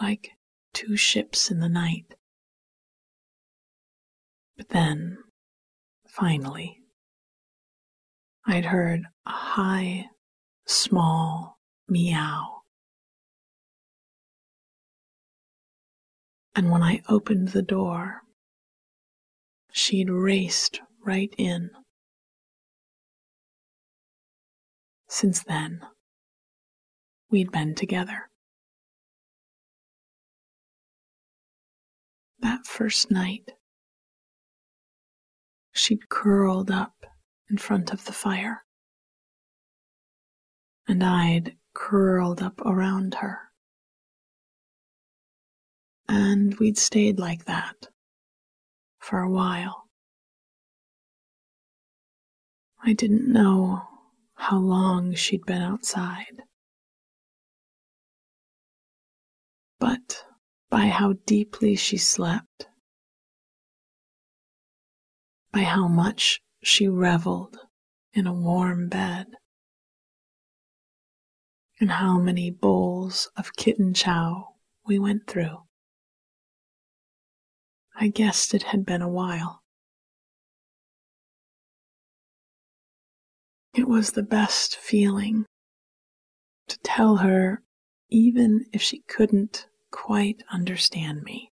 like 0.00 0.32
two 0.74 0.96
ships 0.96 1.50
in 1.50 1.60
the 1.60 1.68
night. 1.68 2.14
But 4.56 4.70
then, 4.70 5.18
finally, 6.06 6.78
I'd 8.46 8.66
heard 8.66 9.02
a 9.26 9.30
high, 9.30 10.06
small 10.66 11.58
meow. 11.88 12.61
And 16.54 16.70
when 16.70 16.82
I 16.82 17.02
opened 17.08 17.48
the 17.48 17.62
door, 17.62 18.22
she'd 19.72 20.10
raced 20.10 20.80
right 21.04 21.32
in. 21.38 21.70
Since 25.08 25.42
then, 25.44 25.80
we'd 27.30 27.50
been 27.52 27.74
together. 27.74 28.28
That 32.40 32.66
first 32.66 33.10
night, 33.10 33.52
she'd 35.72 36.08
curled 36.08 36.70
up 36.70 37.06
in 37.48 37.56
front 37.56 37.92
of 37.92 38.04
the 38.04 38.12
fire. 38.12 38.64
And 40.88 41.02
I'd 41.02 41.56
curled 41.72 42.42
up 42.42 42.60
around 42.62 43.14
her. 43.14 43.51
And 46.14 46.58
we'd 46.58 46.76
stayed 46.76 47.18
like 47.18 47.46
that 47.46 47.88
for 48.98 49.20
a 49.20 49.30
while. 49.30 49.88
I 52.84 52.92
didn't 52.92 53.32
know 53.32 53.80
how 54.34 54.58
long 54.58 55.14
she'd 55.14 55.46
been 55.46 55.62
outside. 55.62 56.42
But 59.80 60.26
by 60.68 60.88
how 60.88 61.14
deeply 61.24 61.76
she 61.76 61.96
slept, 61.96 62.68
by 65.50 65.60
how 65.60 65.88
much 65.88 66.42
she 66.62 66.88
reveled 66.88 67.56
in 68.12 68.26
a 68.26 68.34
warm 68.34 68.90
bed. 68.90 69.28
And 71.80 71.90
how 71.90 72.18
many 72.18 72.50
bowls 72.50 73.30
of 73.34 73.56
kitten 73.56 73.94
chow 73.94 74.56
we 74.84 74.98
went 74.98 75.26
through. 75.26 75.56
I 77.94 78.08
guessed 78.08 78.54
it 78.54 78.64
had 78.64 78.84
been 78.84 79.02
a 79.02 79.08
while. 79.08 79.62
It 83.74 83.88
was 83.88 84.12
the 84.12 84.22
best 84.22 84.76
feeling 84.76 85.46
to 86.68 86.78
tell 86.80 87.16
her, 87.16 87.62
even 88.10 88.66
if 88.72 88.82
she 88.82 89.00
couldn't 89.08 89.66
quite 89.90 90.42
understand 90.50 91.22
me, 91.22 91.52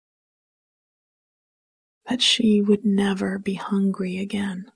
that 2.09 2.21
she 2.23 2.61
would 2.61 2.85
never 2.85 3.39
be 3.39 3.55
hungry 3.55 4.19
again. 4.19 4.71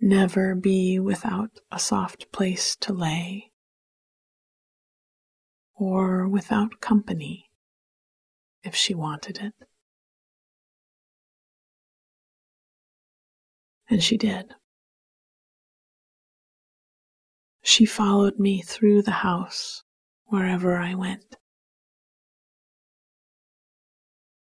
Never 0.00 0.54
be 0.54 0.98
without 0.98 1.60
a 1.72 1.78
soft 1.78 2.30
place 2.30 2.76
to 2.76 2.92
lay, 2.92 3.52
or 5.74 6.28
without 6.28 6.80
company 6.80 7.50
if 8.64 8.74
she 8.74 8.94
wanted 8.94 9.38
it. 9.38 9.54
And 13.88 14.02
she 14.02 14.16
did. 14.16 14.54
She 17.62 17.86
followed 17.86 18.38
me 18.38 18.62
through 18.62 19.02
the 19.02 19.10
house 19.10 19.84
wherever 20.24 20.76
I 20.76 20.94
went. 20.94 21.36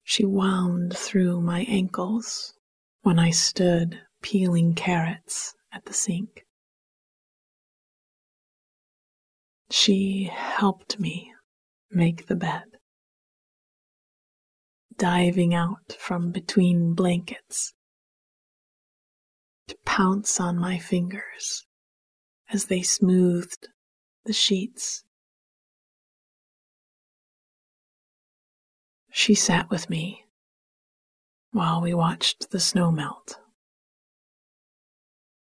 She 0.04 0.24
wound 0.24 0.96
through 0.96 1.40
my 1.40 1.60
ankles 1.68 2.54
when 3.00 3.18
I 3.18 3.30
stood 3.30 4.00
peeling 4.22 4.74
carrots 4.74 5.54
at 5.72 5.84
the 5.86 5.94
sink. 5.94 6.44
She 9.70 10.30
helped 10.32 11.00
me 11.00 11.32
make 11.90 12.26
the 12.26 12.36
bed, 12.36 12.71
diving 15.02 15.52
out 15.52 15.96
from 15.98 16.30
between 16.30 16.94
blankets 16.94 17.74
to 19.66 19.76
pounce 19.84 20.38
on 20.38 20.56
my 20.56 20.78
fingers 20.78 21.66
as 22.52 22.66
they 22.66 22.82
smoothed 22.82 23.66
the 24.26 24.32
sheets. 24.32 25.02
She 29.10 29.34
sat 29.34 29.68
with 29.70 29.90
me 29.90 30.22
while 31.50 31.80
we 31.80 31.92
watched 31.92 32.52
the 32.52 32.60
snow 32.60 32.92
melt 32.92 33.40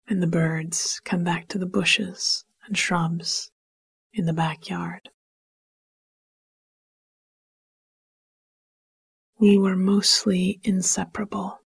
and 0.06 0.22
the 0.22 0.26
birds 0.26 1.00
come 1.02 1.24
back 1.24 1.48
to 1.48 1.56
the 1.56 1.64
bushes 1.64 2.44
and 2.66 2.76
shrubs 2.76 3.50
in 4.12 4.26
the 4.26 4.34
backyard. 4.34 5.08
We 9.38 9.58
were 9.58 9.76
mostly 9.76 10.60
inseparable, 10.62 11.60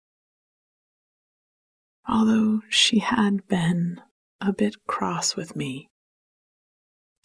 although 2.08 2.62
she 2.70 3.00
had 3.00 3.48
been 3.48 4.02
a 4.42 4.52
bit 4.52 4.76
cross 4.88 5.36
with 5.36 5.56
me 5.56 5.90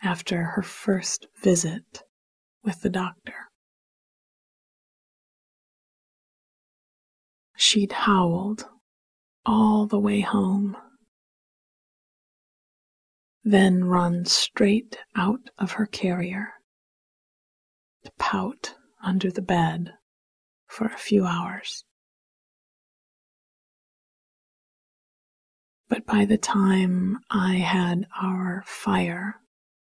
after 0.02 0.42
her 0.42 0.62
first 0.62 1.26
visit 1.42 2.02
with 2.62 2.82
the 2.82 2.90
doctor. 2.90 3.50
She'd 7.56 7.92
howled 7.92 8.68
all 9.46 9.86
the 9.86 9.98
way 9.98 10.20
home 10.20 10.76
then 13.44 13.84
run 13.84 14.24
straight 14.24 14.98
out 15.14 15.50
of 15.58 15.72
her 15.72 15.84
carrier 15.86 16.54
to 18.02 18.10
pout 18.18 18.74
under 19.02 19.30
the 19.30 19.42
bed 19.42 19.92
for 20.74 20.86
a 20.86 20.98
few 20.98 21.24
hours. 21.24 21.84
But 25.88 26.04
by 26.04 26.24
the 26.24 26.36
time 26.36 27.20
I 27.30 27.58
had 27.58 28.06
our 28.20 28.64
fire 28.66 29.36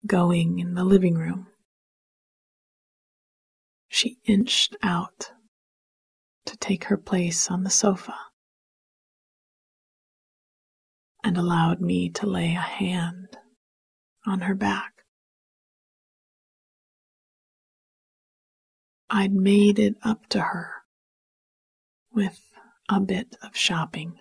going 0.06 0.58
in 0.58 0.74
the 0.74 0.84
living 0.84 1.14
room, 1.14 1.46
she 3.88 4.18
inched 4.24 4.76
out 4.82 5.30
to 6.44 6.58
take 6.58 6.84
her 6.84 6.98
place 6.98 7.50
on 7.50 7.64
the 7.64 7.70
sofa 7.70 8.14
and 11.24 11.38
allowed 11.38 11.80
me 11.80 12.10
to 12.10 12.26
lay 12.26 12.54
a 12.54 12.60
hand 12.60 13.38
on 14.26 14.40
her 14.40 14.54
back. 14.54 14.95
I'd 19.08 19.32
made 19.32 19.78
it 19.78 19.94
up 20.02 20.26
to 20.30 20.40
her 20.40 20.72
with 22.12 22.40
a 22.88 23.00
bit 23.00 23.36
of 23.42 23.56
shopping. 23.56 24.18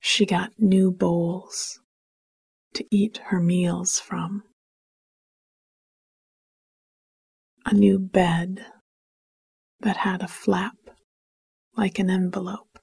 She 0.00 0.26
got 0.26 0.58
new 0.58 0.90
bowls 0.92 1.80
to 2.74 2.84
eat 2.90 3.20
her 3.26 3.40
meals 3.40 3.98
from, 3.98 4.44
a 7.64 7.72
new 7.74 7.98
bed 7.98 8.66
that 9.80 9.96
had 9.96 10.22
a 10.22 10.28
flap 10.28 10.76
like 11.76 11.98
an 11.98 12.10
envelope 12.10 12.78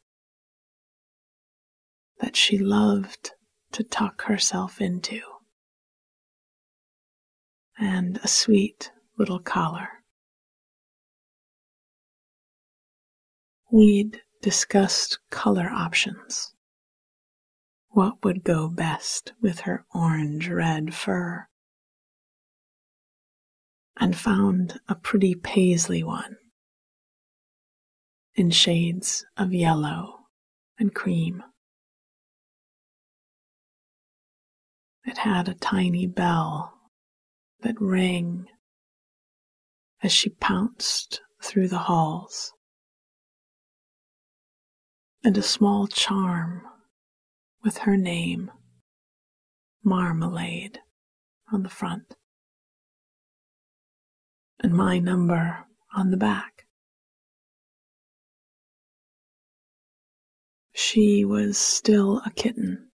that 2.20 2.36
she 2.36 2.58
loved 2.58 3.32
to 3.72 3.84
tuck 3.84 4.24
herself 4.24 4.82
into, 4.82 5.22
and 7.84 8.18
a 8.24 8.28
sweet 8.30 8.92
little 9.18 9.40
collar. 9.40 9.90
We'd 13.70 14.22
discussed 14.42 15.20
color 15.30 15.68
options. 15.68 16.54
What 17.90 18.24
would 18.24 18.46
go 18.46 18.70
best 18.70 19.34
with 19.42 19.62
her 19.62 19.86
orange 19.94 20.48
red 20.48 20.94
fur? 20.94 21.48
And 24.00 24.16
found 24.16 24.80
a 24.88 24.96
pretty 24.96 25.36
paisley 25.36 26.04
one 26.04 26.38
in 28.36 28.50
shades 28.50 29.26
of 29.36 29.54
yellow 29.54 30.20
and 30.80 30.96
cream. 30.96 31.44
It 35.04 35.18
had 35.20 35.50
a 35.50 35.54
tiny 35.54 36.08
bell 36.08 36.74
that 37.64 37.76
rang 37.80 38.46
as 40.02 40.12
she 40.12 40.30
pounced 40.30 41.22
through 41.42 41.68
the 41.68 41.80
halls, 41.80 42.54
and 45.24 45.38
a 45.38 45.42
small 45.42 45.88
charm 45.88 46.62
with 47.64 47.80
her 47.80 47.96
name, 47.96 48.52
Marmalade, 49.84 50.80
on 51.52 51.64
the 51.64 51.70
front, 51.70 52.16
and 54.60 54.74
my 54.74 55.00
number 55.00 55.66
on 55.96 56.12
the 56.12 56.18
back. 56.18 56.66
She 60.74 61.24
was 61.24 61.58
still 61.58 62.22
a 62.26 62.32
kitten. 62.32 62.90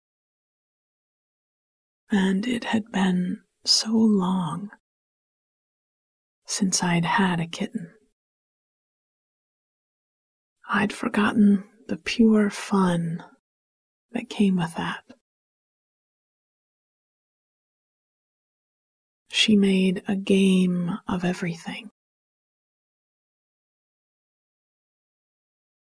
And 2.10 2.46
it 2.46 2.64
had 2.64 2.90
been 2.92 3.42
so 3.66 3.92
long 3.92 4.70
since 6.46 6.82
I'd 6.82 7.04
had 7.04 7.40
a 7.40 7.46
kitten. 7.46 7.92
I'd 10.68 10.92
forgotten 10.92 11.64
the 11.88 11.96
pure 11.96 12.50
fun 12.50 13.22
that 14.12 14.28
came 14.28 14.56
with 14.56 14.74
that. 14.76 15.04
She 19.30 19.56
made 19.56 20.02
a 20.08 20.16
game 20.16 20.98
of 21.06 21.24
everything. 21.24 21.90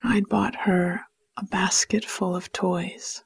I'd 0.02 0.28
bought 0.28 0.54
her 0.54 1.02
a 1.36 1.44
basket 1.44 2.04
full 2.04 2.36
of 2.36 2.52
toys 2.52 3.24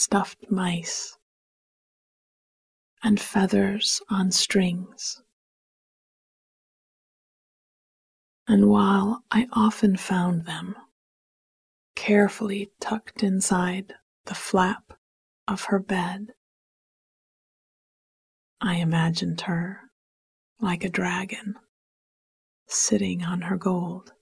stuffed 0.00 0.50
mice, 0.50 1.18
and 3.02 3.20
feathers 3.20 4.00
on 4.08 4.30
strings. 4.30 5.22
And 8.46 8.68
while 8.68 9.22
I 9.30 9.46
often 9.52 9.96
found 9.96 10.44
them 10.44 10.74
carefully 11.94 12.72
tucked 12.80 13.22
inside 13.22 13.94
the 14.24 14.34
flap 14.34 14.92
of 15.46 15.64
her 15.64 15.78
bed, 15.78 16.32
I 18.60 18.76
imagined 18.76 19.42
her 19.42 19.90
like 20.60 20.84
a 20.84 20.90
dragon 20.90 21.54
sitting 22.66 23.22
on 23.22 23.42
her 23.42 23.56
gold. 23.56 24.12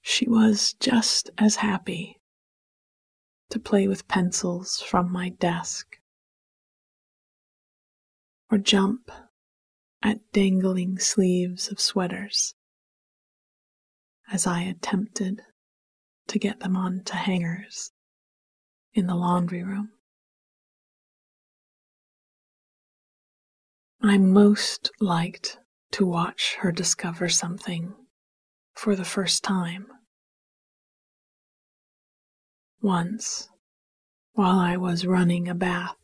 She 0.00 0.28
was 0.28 0.74
just 0.80 1.30
as 1.38 1.56
happy 1.56 2.21
to 3.52 3.60
play 3.60 3.86
with 3.86 4.08
pencils 4.08 4.80
from 4.80 5.12
my 5.12 5.28
desk, 5.28 5.98
or 8.50 8.56
jump 8.56 9.10
at 10.02 10.32
dangling 10.32 10.98
sleeves 10.98 11.70
of 11.70 11.78
sweaters 11.78 12.54
as 14.32 14.46
I 14.46 14.62
attempted 14.62 15.42
to 16.28 16.38
get 16.38 16.60
them 16.60 16.78
onto 16.78 17.12
hangers 17.12 17.92
in 18.94 19.06
the 19.06 19.14
laundry 19.14 19.62
room. 19.62 19.90
I 24.00 24.16
most 24.16 24.90
liked 24.98 25.58
to 25.90 26.06
watch 26.06 26.56
her 26.60 26.72
discover 26.72 27.28
something 27.28 27.94
for 28.74 28.96
the 28.96 29.04
first 29.04 29.44
time. 29.44 29.91
Once, 32.82 33.48
while 34.32 34.58
I 34.58 34.76
was 34.76 35.06
running 35.06 35.48
a 35.48 35.54
bath, 35.54 35.96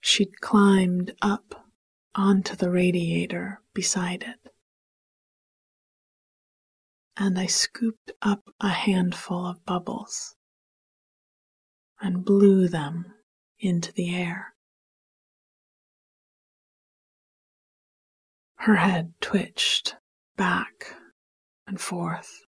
she'd 0.00 0.40
climbed 0.40 1.14
up 1.22 1.70
onto 2.12 2.56
the 2.56 2.70
radiator 2.70 3.60
beside 3.72 4.24
it. 4.24 4.52
And 7.16 7.38
I 7.38 7.46
scooped 7.46 8.10
up 8.20 8.52
a 8.60 8.70
handful 8.70 9.46
of 9.46 9.64
bubbles 9.64 10.34
and 12.00 12.24
blew 12.24 12.66
them 12.66 13.14
into 13.60 13.92
the 13.92 14.12
air. 14.12 14.54
Her 18.56 18.74
head 18.74 19.14
twitched 19.20 19.94
back 20.36 20.96
and 21.64 21.80
forth, 21.80 22.40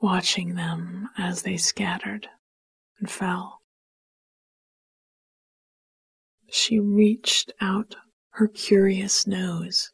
watching 0.00 0.54
them 0.54 1.08
as 1.16 1.42
they 1.42 1.56
scattered 1.56 2.28
and 2.98 3.10
fell. 3.10 3.60
She 6.48 6.78
reached 6.78 7.52
out 7.60 7.96
her 8.30 8.48
curious 8.48 9.26
nose, 9.26 9.90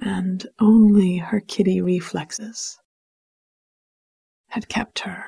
and 0.00 0.46
only 0.60 1.18
her 1.18 1.40
kitty 1.40 1.80
reflexes 1.80 2.78
had 4.48 4.68
kept 4.68 5.00
her 5.00 5.24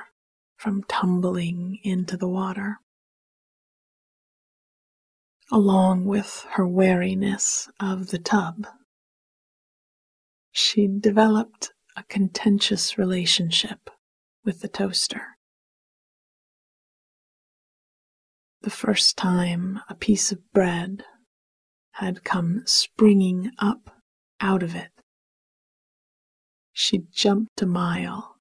from 0.55 0.83
tumbling 0.83 1.79
into 1.83 2.17
the 2.17 2.27
water 2.27 2.79
along 5.51 6.05
with 6.05 6.45
her 6.51 6.67
wariness 6.67 7.69
of 7.79 8.07
the 8.07 8.19
tub. 8.19 8.67
She 10.51 10.87
developed 10.87 11.71
a 11.99 12.03
contentious 12.03 12.97
relationship 12.97 13.89
with 14.45 14.61
the 14.61 14.69
toaster. 14.69 15.35
The 18.61 18.69
first 18.69 19.17
time 19.17 19.81
a 19.89 19.95
piece 19.95 20.31
of 20.31 20.39
bread 20.53 21.03
had 21.93 22.23
come 22.23 22.63
springing 22.65 23.51
up 23.59 23.89
out 24.39 24.63
of 24.63 24.75
it, 24.75 24.91
she 26.71 26.99
jumped 27.11 27.61
a 27.61 27.65
mile 27.65 28.37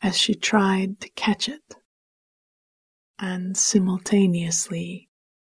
as 0.00 0.16
she 0.16 0.34
tried 0.34 1.00
to 1.00 1.08
catch 1.10 1.48
it 1.48 1.74
and 3.18 3.56
simultaneously 3.56 5.08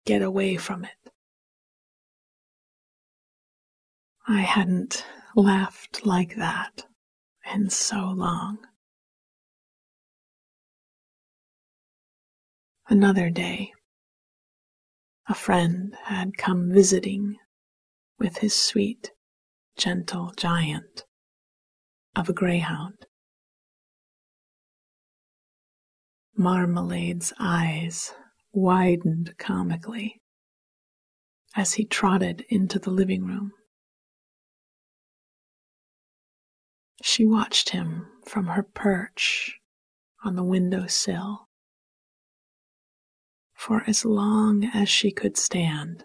get 0.06 0.22
away 0.22 0.56
from 0.56 0.84
it. 0.84 1.12
I 4.26 4.40
hadn't 4.40 5.04
laughed 5.38 6.04
like 6.04 6.34
that 6.34 6.84
in 7.54 7.70
so 7.70 8.10
long. 8.10 8.58
Another 12.88 13.30
day, 13.30 13.70
a 15.28 15.34
friend 15.34 15.94
had 16.06 16.36
come 16.36 16.72
visiting 16.72 17.36
with 18.18 18.38
his 18.38 18.52
sweet, 18.52 19.12
gentle 19.76 20.32
giant 20.36 21.04
of 22.16 22.28
a 22.28 22.32
greyhound. 22.32 23.06
Marmalade's 26.36 27.32
eyes 27.38 28.12
widened 28.52 29.34
comically 29.38 30.20
as 31.54 31.74
he 31.74 31.84
trotted 31.84 32.44
into 32.48 32.80
the 32.80 32.90
living 32.90 33.24
room. 33.24 33.52
She 37.08 37.24
watched 37.24 37.70
him 37.70 38.06
from 38.26 38.48
her 38.48 38.62
perch 38.62 39.58
on 40.24 40.36
the 40.36 40.44
window 40.44 40.86
sill 40.86 41.48
for 43.54 43.82
as 43.86 44.04
long 44.04 44.64
as 44.74 44.90
she 44.90 45.10
could 45.10 45.38
stand, 45.38 46.04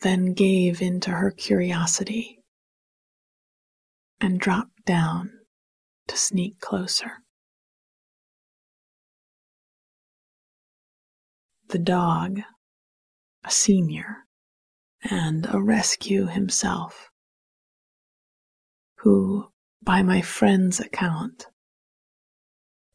then 0.00 0.34
gave 0.34 0.82
into 0.82 1.12
her 1.12 1.30
curiosity 1.30 2.40
and 4.20 4.38
dropped 4.38 4.84
down 4.84 5.30
to 6.08 6.16
sneak 6.18 6.60
closer. 6.60 7.22
the 11.68 11.78
dog, 11.78 12.40
a 13.44 13.50
senior, 13.50 14.26
and 15.02 15.46
a 15.48 15.58
rescue 15.58 16.26
himself, 16.26 17.11
who, 19.02 19.48
by 19.82 20.00
my 20.00 20.20
friend's 20.20 20.78
account, 20.78 21.48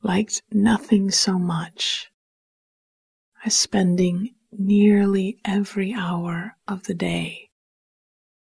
liked 0.01 0.41
nothing 0.49 1.11
so 1.11 1.37
much 1.37 2.09
as 3.43 3.53
spending 3.53 4.33
nearly 4.49 5.37
every 5.43 5.93
hour 5.93 6.55
of 6.65 6.83
the 6.83 6.93
day 6.93 7.49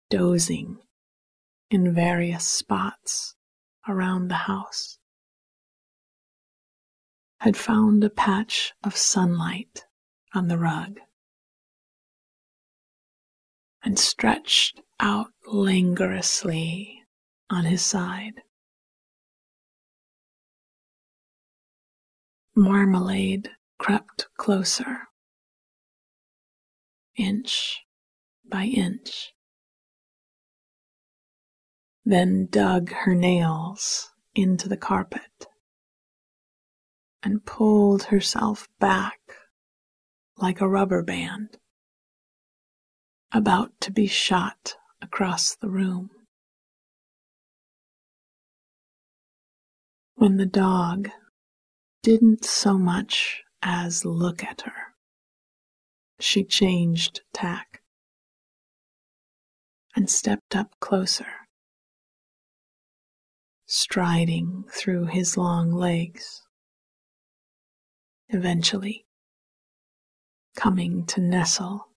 dozing 0.10 0.80
in 1.70 1.94
various 1.94 2.44
spots 2.44 3.36
around 3.88 4.30
the 4.30 4.46
house, 4.50 4.98
had 7.38 7.56
found 7.56 8.04
a 8.04 8.10
patch 8.10 8.74
of 8.84 8.98
sunlight 8.98 9.86
on 10.34 10.48
the 10.48 10.58
rug 10.58 11.00
and 13.84 14.00
stretched 14.00 14.82
out 15.00 15.28
languorously 15.46 17.03
on 17.50 17.66
his 17.66 17.82
side. 17.82 18.42
Marmalade 22.56 23.50
crept 23.80 24.28
closer, 24.38 25.08
inch 27.16 27.82
by 28.46 28.66
inch, 28.66 29.34
then 32.06 32.48
dug 32.50 32.92
her 32.92 33.16
nails 33.16 34.12
into 34.36 34.70
the 34.70 34.78
carpet 34.78 35.48
and 37.24 37.46
pulled 37.46 38.04
herself 38.04 38.68
back 38.80 39.20
like 40.38 40.62
a 40.62 40.68
rubber 40.68 41.02
band, 41.02 41.58
about 43.32 43.72
to 43.80 43.92
be 43.92 44.08
shot 44.08 44.76
across 45.02 45.56
the 45.56 45.70
room. 45.70 46.10
When 50.24 50.38
the 50.38 50.46
dog 50.46 51.10
didn't 52.02 52.46
so 52.46 52.78
much 52.78 53.44
as 53.62 54.06
look 54.06 54.42
at 54.42 54.62
her, 54.62 54.96
she 56.18 56.46
changed 56.46 57.24
tack 57.34 57.82
and 59.98 60.10
stepped 60.10 60.56
up 60.56 60.80
closer, 60.80 61.28
striding 63.66 64.64
through 64.72 65.08
his 65.08 65.36
long 65.36 65.74
legs. 65.74 66.44
Eventually, 68.30 69.06
coming 70.56 71.06
to 71.08 71.20
nestle 71.20 71.90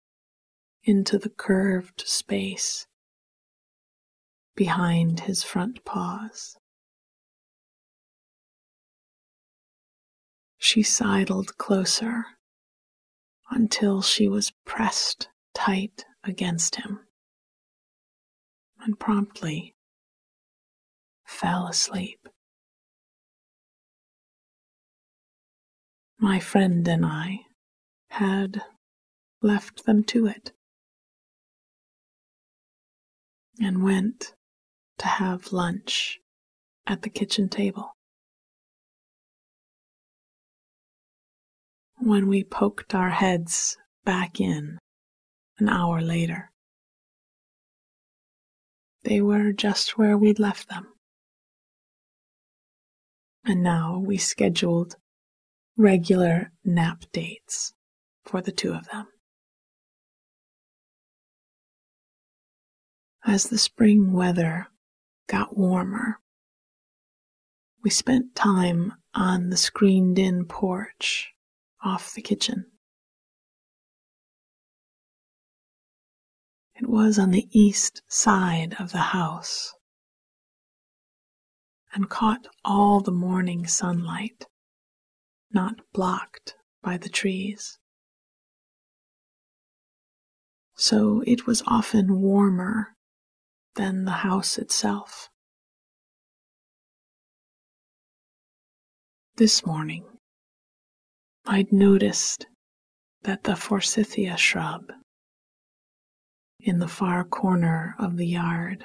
into 0.83 1.17
the 1.17 1.31
curved 1.31 2.03
space 2.05 2.89
behind 4.57 5.21
his 5.21 5.45
front 5.45 5.85
paws. 5.85 6.57
She 10.67 10.83
sidled 10.83 11.59
closer 11.59 12.25
until 13.51 14.03
she 14.03 14.27
was 14.27 14.51
pressed 14.65 15.29
tight 15.55 16.05
against 16.25 16.75
him 16.75 17.07
and 18.81 18.99
promptly 18.99 19.77
fell 21.25 21.69
asleep. 21.69 22.29
My 26.19 26.41
friend 26.41 26.89
and 26.89 27.07
I 27.07 27.43
had 28.11 28.61
left 29.41 29.85
them 29.87 30.03
to 30.07 30.27
it. 30.27 30.51
and 33.61 33.85
went 33.85 34.35
to 34.99 35.07
have 35.07 35.53
lunch 35.53 36.19
at 36.89 37.03
the 37.03 37.09
kitchen 37.09 37.49
table. 37.49 37.96
When 42.07 42.29
we 42.29 42.45
poked 42.45 42.95
our 42.95 43.11
heads 43.11 43.77
back 44.05 44.41
in 44.41 44.79
an 45.59 45.69
hour 45.69 46.01
later, 46.01 46.53
they 49.03 49.21
were 49.21 49.53
just 49.53 49.99
where 49.99 50.17
we'd 50.17 50.39
left 50.39 50.69
them. 50.69 50.87
And 53.45 53.61
now 53.61 53.99
we 53.99 54.19
scheduled 54.19 54.95
regular 55.77 56.53
nap 56.65 57.03
dates 57.13 57.73
for 58.25 58.41
the 58.41 58.53
two 58.53 58.73
of 58.73 58.87
them. 58.93 59.09
As 63.25 63.49
the 63.49 63.59
spring 63.59 64.13
weather 64.13 64.69
got 65.27 65.59
warmer, 65.59 66.21
we 67.83 67.91
spent 67.91 68.37
time 68.37 68.93
on 69.13 69.51
the 69.51 69.57
screened 69.57 70.21
in 70.21 70.45
porch 70.45 71.33
off 71.83 72.15
the 72.15 72.23
kitchen. 72.23 72.67
It 76.75 76.89
was 76.89 77.19
on 77.19 77.31
the 77.31 77.49
east 77.53 78.03
side 78.09 78.77
of 78.79 78.93
the 78.93 78.99
house 78.99 79.73
and 81.95 82.11
caught 82.11 82.47
all 82.65 83.01
the 83.01 83.11
morning 83.11 83.67
sunlight, 83.67 84.45
not 85.51 85.81
blocked 85.95 86.57
by 86.83 86.99
the 86.99 87.09
trees. 87.09 87.79
So 90.75 91.23
it 91.27 91.47
was 91.47 91.63
often 91.67 92.21
warmer 92.21 92.97
than 93.77 94.05
the 94.05 94.11
house 94.11 94.59
itself. 94.59 95.31
This 99.37 99.65
morning, 99.65 100.05
I'd 101.49 101.73
noticed 101.73 102.47
that 103.23 103.45
the 103.45 103.55
forsythia 103.55 104.37
shrub 104.37 104.91
in 106.59 106.81
the 106.81 106.89
far 106.89 107.23
corner 107.23 107.95
of 108.01 108.17
the 108.17 108.27
yard 108.27 108.85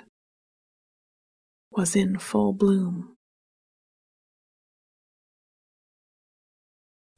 was 1.71 1.95
in 1.95 2.19
full 2.19 2.54
bloom. 2.54 3.15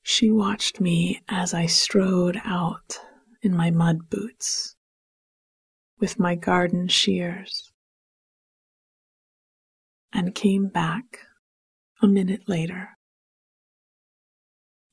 She 0.02 0.32
watched 0.32 0.80
me 0.80 1.22
as 1.28 1.54
I 1.54 1.66
strode 1.66 2.40
out 2.46 3.00
in 3.42 3.54
my 3.54 3.70
mud 3.70 4.10
boots 4.10 4.76
with 6.00 6.20
my 6.20 6.36
garden 6.36 6.88
shears 6.88 7.74
and 10.14 10.34
came 10.34 10.68
back 10.68 11.20
a 12.02 12.08
minute 12.08 12.48
later 12.48 12.98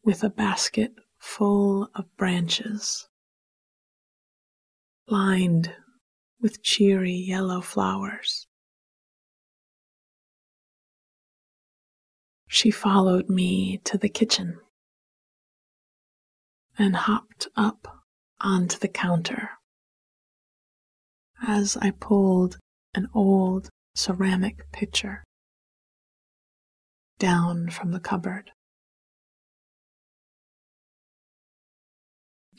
with 0.02 0.22
a 0.22 0.30
basket 0.30 0.92
full 1.18 1.88
of 1.94 2.16
branches 2.16 3.08
lined 5.06 5.74
with 6.40 6.62
cheery 6.62 7.12
yellow 7.12 7.60
flowers. 7.60 8.46
She 12.48 12.70
followed 12.70 13.28
me 13.28 13.78
to 13.84 13.98
the 13.98 14.08
kitchen 14.08 14.58
and 16.78 16.96
hopped 16.96 17.48
up 17.56 18.04
onto 18.40 18.78
the 18.78 18.88
counter 18.88 19.50
as 21.46 21.76
I 21.76 21.90
pulled 21.90 22.58
an 22.94 23.08
old 23.14 23.68
ceramic 23.94 24.70
pitcher 24.72 25.24
down 27.18 27.68
from 27.70 27.92
the 27.92 28.00
cupboard. 28.00 28.50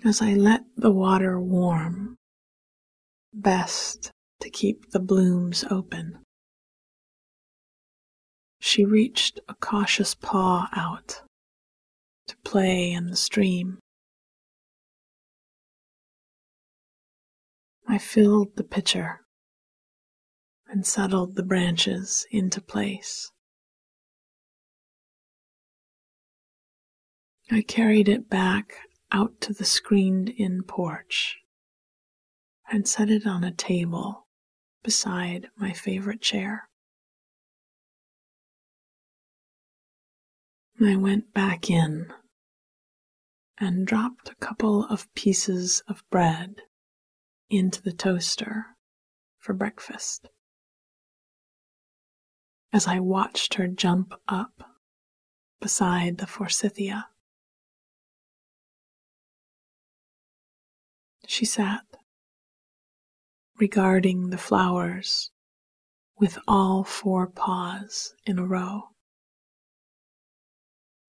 As 0.03 0.19
I 0.19 0.33
let 0.33 0.63
the 0.75 0.89
water 0.89 1.39
warm, 1.39 2.17
best 3.31 4.11
to 4.39 4.49
keep 4.49 4.89
the 4.89 4.99
blooms 4.99 5.63
open. 5.69 6.23
She 8.59 8.83
reached 8.83 9.39
a 9.47 9.53
cautious 9.53 10.15
paw 10.15 10.69
out 10.75 11.21
to 12.27 12.35
play 12.37 12.91
in 12.91 13.11
the 13.11 13.15
stream. 13.15 13.77
I 17.87 17.99
filled 17.99 18.55
the 18.55 18.63
pitcher 18.63 19.21
and 20.67 20.83
settled 20.83 21.35
the 21.35 21.43
branches 21.43 22.25
into 22.31 22.59
place. 22.59 23.29
I 27.51 27.61
carried 27.61 28.09
it 28.09 28.29
back 28.29 28.77
out 29.11 29.39
to 29.41 29.53
the 29.53 29.65
screened 29.65 30.29
in 30.29 30.63
porch 30.63 31.37
and 32.71 32.87
set 32.87 33.09
it 33.09 33.25
on 33.25 33.43
a 33.43 33.51
table 33.51 34.27
beside 34.83 35.47
my 35.57 35.73
favorite 35.73 36.21
chair. 36.21 36.69
I 40.83 40.95
went 40.95 41.33
back 41.33 41.69
in 41.69 42.11
and 43.59 43.85
dropped 43.85 44.29
a 44.29 44.35
couple 44.35 44.85
of 44.85 45.13
pieces 45.13 45.83
of 45.87 46.03
bread 46.09 46.63
into 47.51 47.83
the 47.83 47.93
toaster 47.93 48.65
for 49.37 49.53
breakfast. 49.53 50.29
As 52.73 52.87
I 52.87 52.99
watched 52.99 53.55
her 53.55 53.67
jump 53.67 54.13
up 54.27 54.63
beside 55.59 56.17
the 56.17 56.25
forsythia, 56.25 57.09
she 61.31 61.45
sat 61.45 61.85
regarding 63.57 64.31
the 64.31 64.37
flowers 64.37 65.31
with 66.19 66.37
all 66.45 66.83
four 66.83 67.25
paws 67.25 68.13
in 68.25 68.37
a 68.37 68.45
row, 68.45 68.89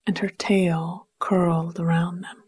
and 0.07 0.19
her 0.19 0.29
tail 0.29 1.09
curled 1.19 1.81
around 1.81 2.21
them. 2.21 2.41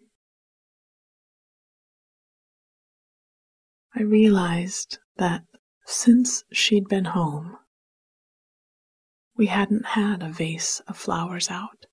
I 3.93 4.03
realized 4.03 4.99
that 5.17 5.43
since 5.85 6.45
she'd 6.53 6.87
been 6.87 7.07
home, 7.07 7.59
we 9.37 9.47
hadn't 9.47 9.85
had 9.85 10.23
a 10.23 10.29
vase 10.29 10.81
of 10.87 10.97
flowers 10.97 11.51
out. 11.51 11.87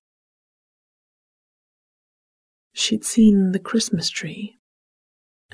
She'd 2.72 3.04
seen 3.04 3.50
the 3.50 3.58
Christmas 3.58 4.10
tree 4.10 4.60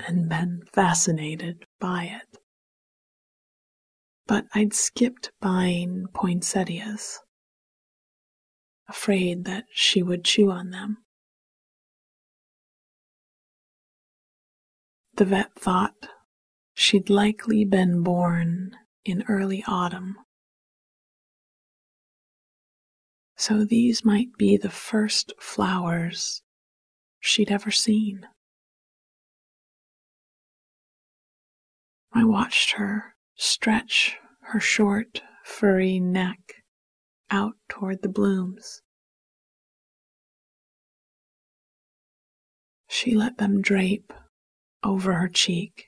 and 0.07 0.29
been 0.29 0.63
fascinated 0.73 1.65
by 1.79 2.03
it 2.05 2.39
but 4.29 4.45
I'd 4.53 4.75
skipped 4.75 5.31
buying 5.41 6.05
poinsettias, 6.13 7.19
afraid 8.87 9.43
that 9.45 9.65
she 9.71 10.03
would 10.03 10.23
chew 10.23 10.51
on 10.51 10.69
them. 10.69 10.97
The 15.15 15.25
vet 15.25 15.55
thought 15.55 16.09
she'd 16.75 17.09
likely 17.09 17.65
been 17.65 18.03
born 18.03 18.75
in 19.03 19.23
early 19.27 19.63
autumn. 19.67 20.17
So 23.35 23.65
these 23.65 24.05
might 24.05 24.37
be 24.37 24.57
the 24.57 24.69
first 24.69 25.33
flowers 25.39 26.43
she'd 27.19 27.49
ever 27.49 27.71
seen. 27.71 28.27
I 32.19 32.25
watched 32.25 32.71
her 32.71 33.15
stretch 33.35 34.17
her 34.41 34.59
short, 34.59 35.21
furry 35.45 36.01
neck 36.01 36.55
out 37.31 37.53
toward 37.69 38.01
the 38.01 38.09
blooms. 38.09 38.81
She 42.89 43.15
let 43.15 43.37
them 43.37 43.61
drape 43.61 44.11
over 44.83 45.13
her 45.13 45.29
cheek 45.29 45.85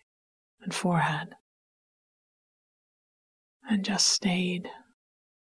and 0.61 0.73
forehead 0.73 1.33
and 3.69 3.83
just 3.83 4.07
stayed 4.07 4.69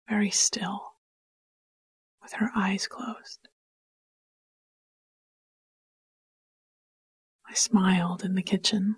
very 0.08 0.30
still 0.30 0.94
with 2.22 2.32
her 2.32 2.50
eyes 2.56 2.86
closed. 2.86 3.46
I 7.46 7.52
smiled 7.52 8.24
in 8.24 8.36
the 8.36 8.42
kitchen 8.42 8.96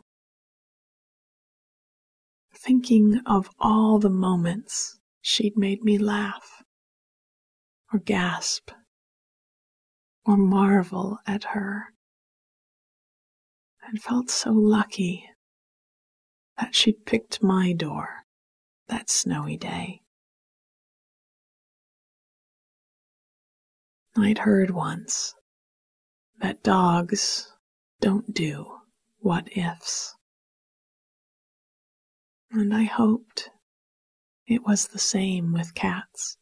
thinking 2.64 3.20
of 3.26 3.50
all 3.58 3.98
the 3.98 4.08
moments 4.08 4.98
she'd 5.20 5.56
made 5.56 5.82
me 5.82 5.98
laugh, 5.98 6.62
or 7.92 7.98
gasp, 7.98 8.70
or 10.24 10.36
marvel 10.38 11.18
at 11.26 11.44
her, 11.44 11.92
and 13.86 14.00
felt 14.00 14.30
so 14.30 14.50
lucky 14.50 15.28
that 16.58 16.74
she'd 16.74 17.04
picked 17.04 17.42
my 17.42 17.74
door 17.74 18.24
that 18.88 19.10
snowy 19.10 19.58
day. 19.58 20.00
I'd 24.16 24.38
heard 24.38 24.70
once 24.70 25.34
that 26.40 26.62
dogs 26.62 27.52
don't 28.00 28.32
do 28.32 28.78
what 29.18 29.54
ifs. 29.54 30.13
And 32.56 32.72
I 32.72 32.84
hoped 32.84 33.50
it 34.46 34.62
was 34.62 34.86
the 34.86 34.98
same 35.00 35.52
with 35.52 35.74
cats. 35.74 36.36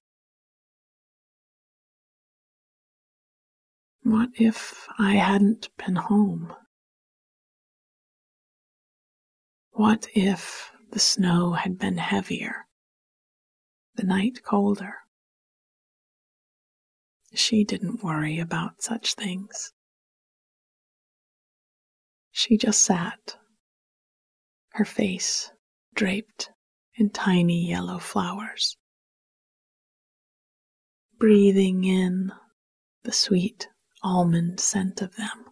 What 4.03 4.29
if 4.35 4.87
I 4.99 5.15
hadn't 5.15 5.71
been 5.79 5.97
home? 5.97 6.55
What 9.71 10.07
if 10.15 10.71
the 10.91 10.99
snow 10.99 11.55
had 11.55 11.79
been 11.79 11.97
heavier, 11.97 12.67
the 13.95 14.05
night 14.05 14.43
colder? 14.43 14.97
She 17.33 17.65
didn't 17.65 18.05
worry 18.05 18.39
about 18.39 18.83
such 18.83 19.15
things. 19.15 19.73
She 22.33 22.59
just 22.59 22.83
sat, 22.83 23.39
her 24.73 24.85
face 24.85 25.51
draped 25.95 26.51
in 26.97 27.11
tiny 27.11 27.67
yellow 27.69 27.99
flowers, 27.99 28.77
breathing 31.19 31.85
in 31.85 32.33
the 33.05 33.13
sweet 33.13 33.69
almond 34.03 34.61
scent 34.61 35.03
of 35.03 35.17
them. 35.17 35.47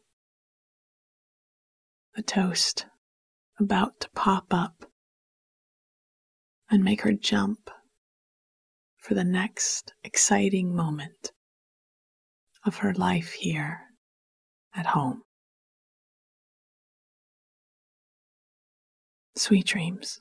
The 2.14 2.22
toast 2.22 2.86
about 3.58 4.00
to 4.00 4.10
pop 4.10 4.46
up 4.52 4.84
and 6.70 6.84
make 6.84 7.02
her 7.02 7.12
jump 7.12 7.70
for 8.96 9.14
the 9.14 9.24
next 9.24 9.92
exciting 10.04 10.74
moment 10.74 11.32
of 12.64 12.76
her 12.76 12.92
life 12.94 13.32
here 13.32 13.80
at 14.74 14.86
home. 14.86 15.22
Sweet 19.36 19.66
dreams. 19.66 20.20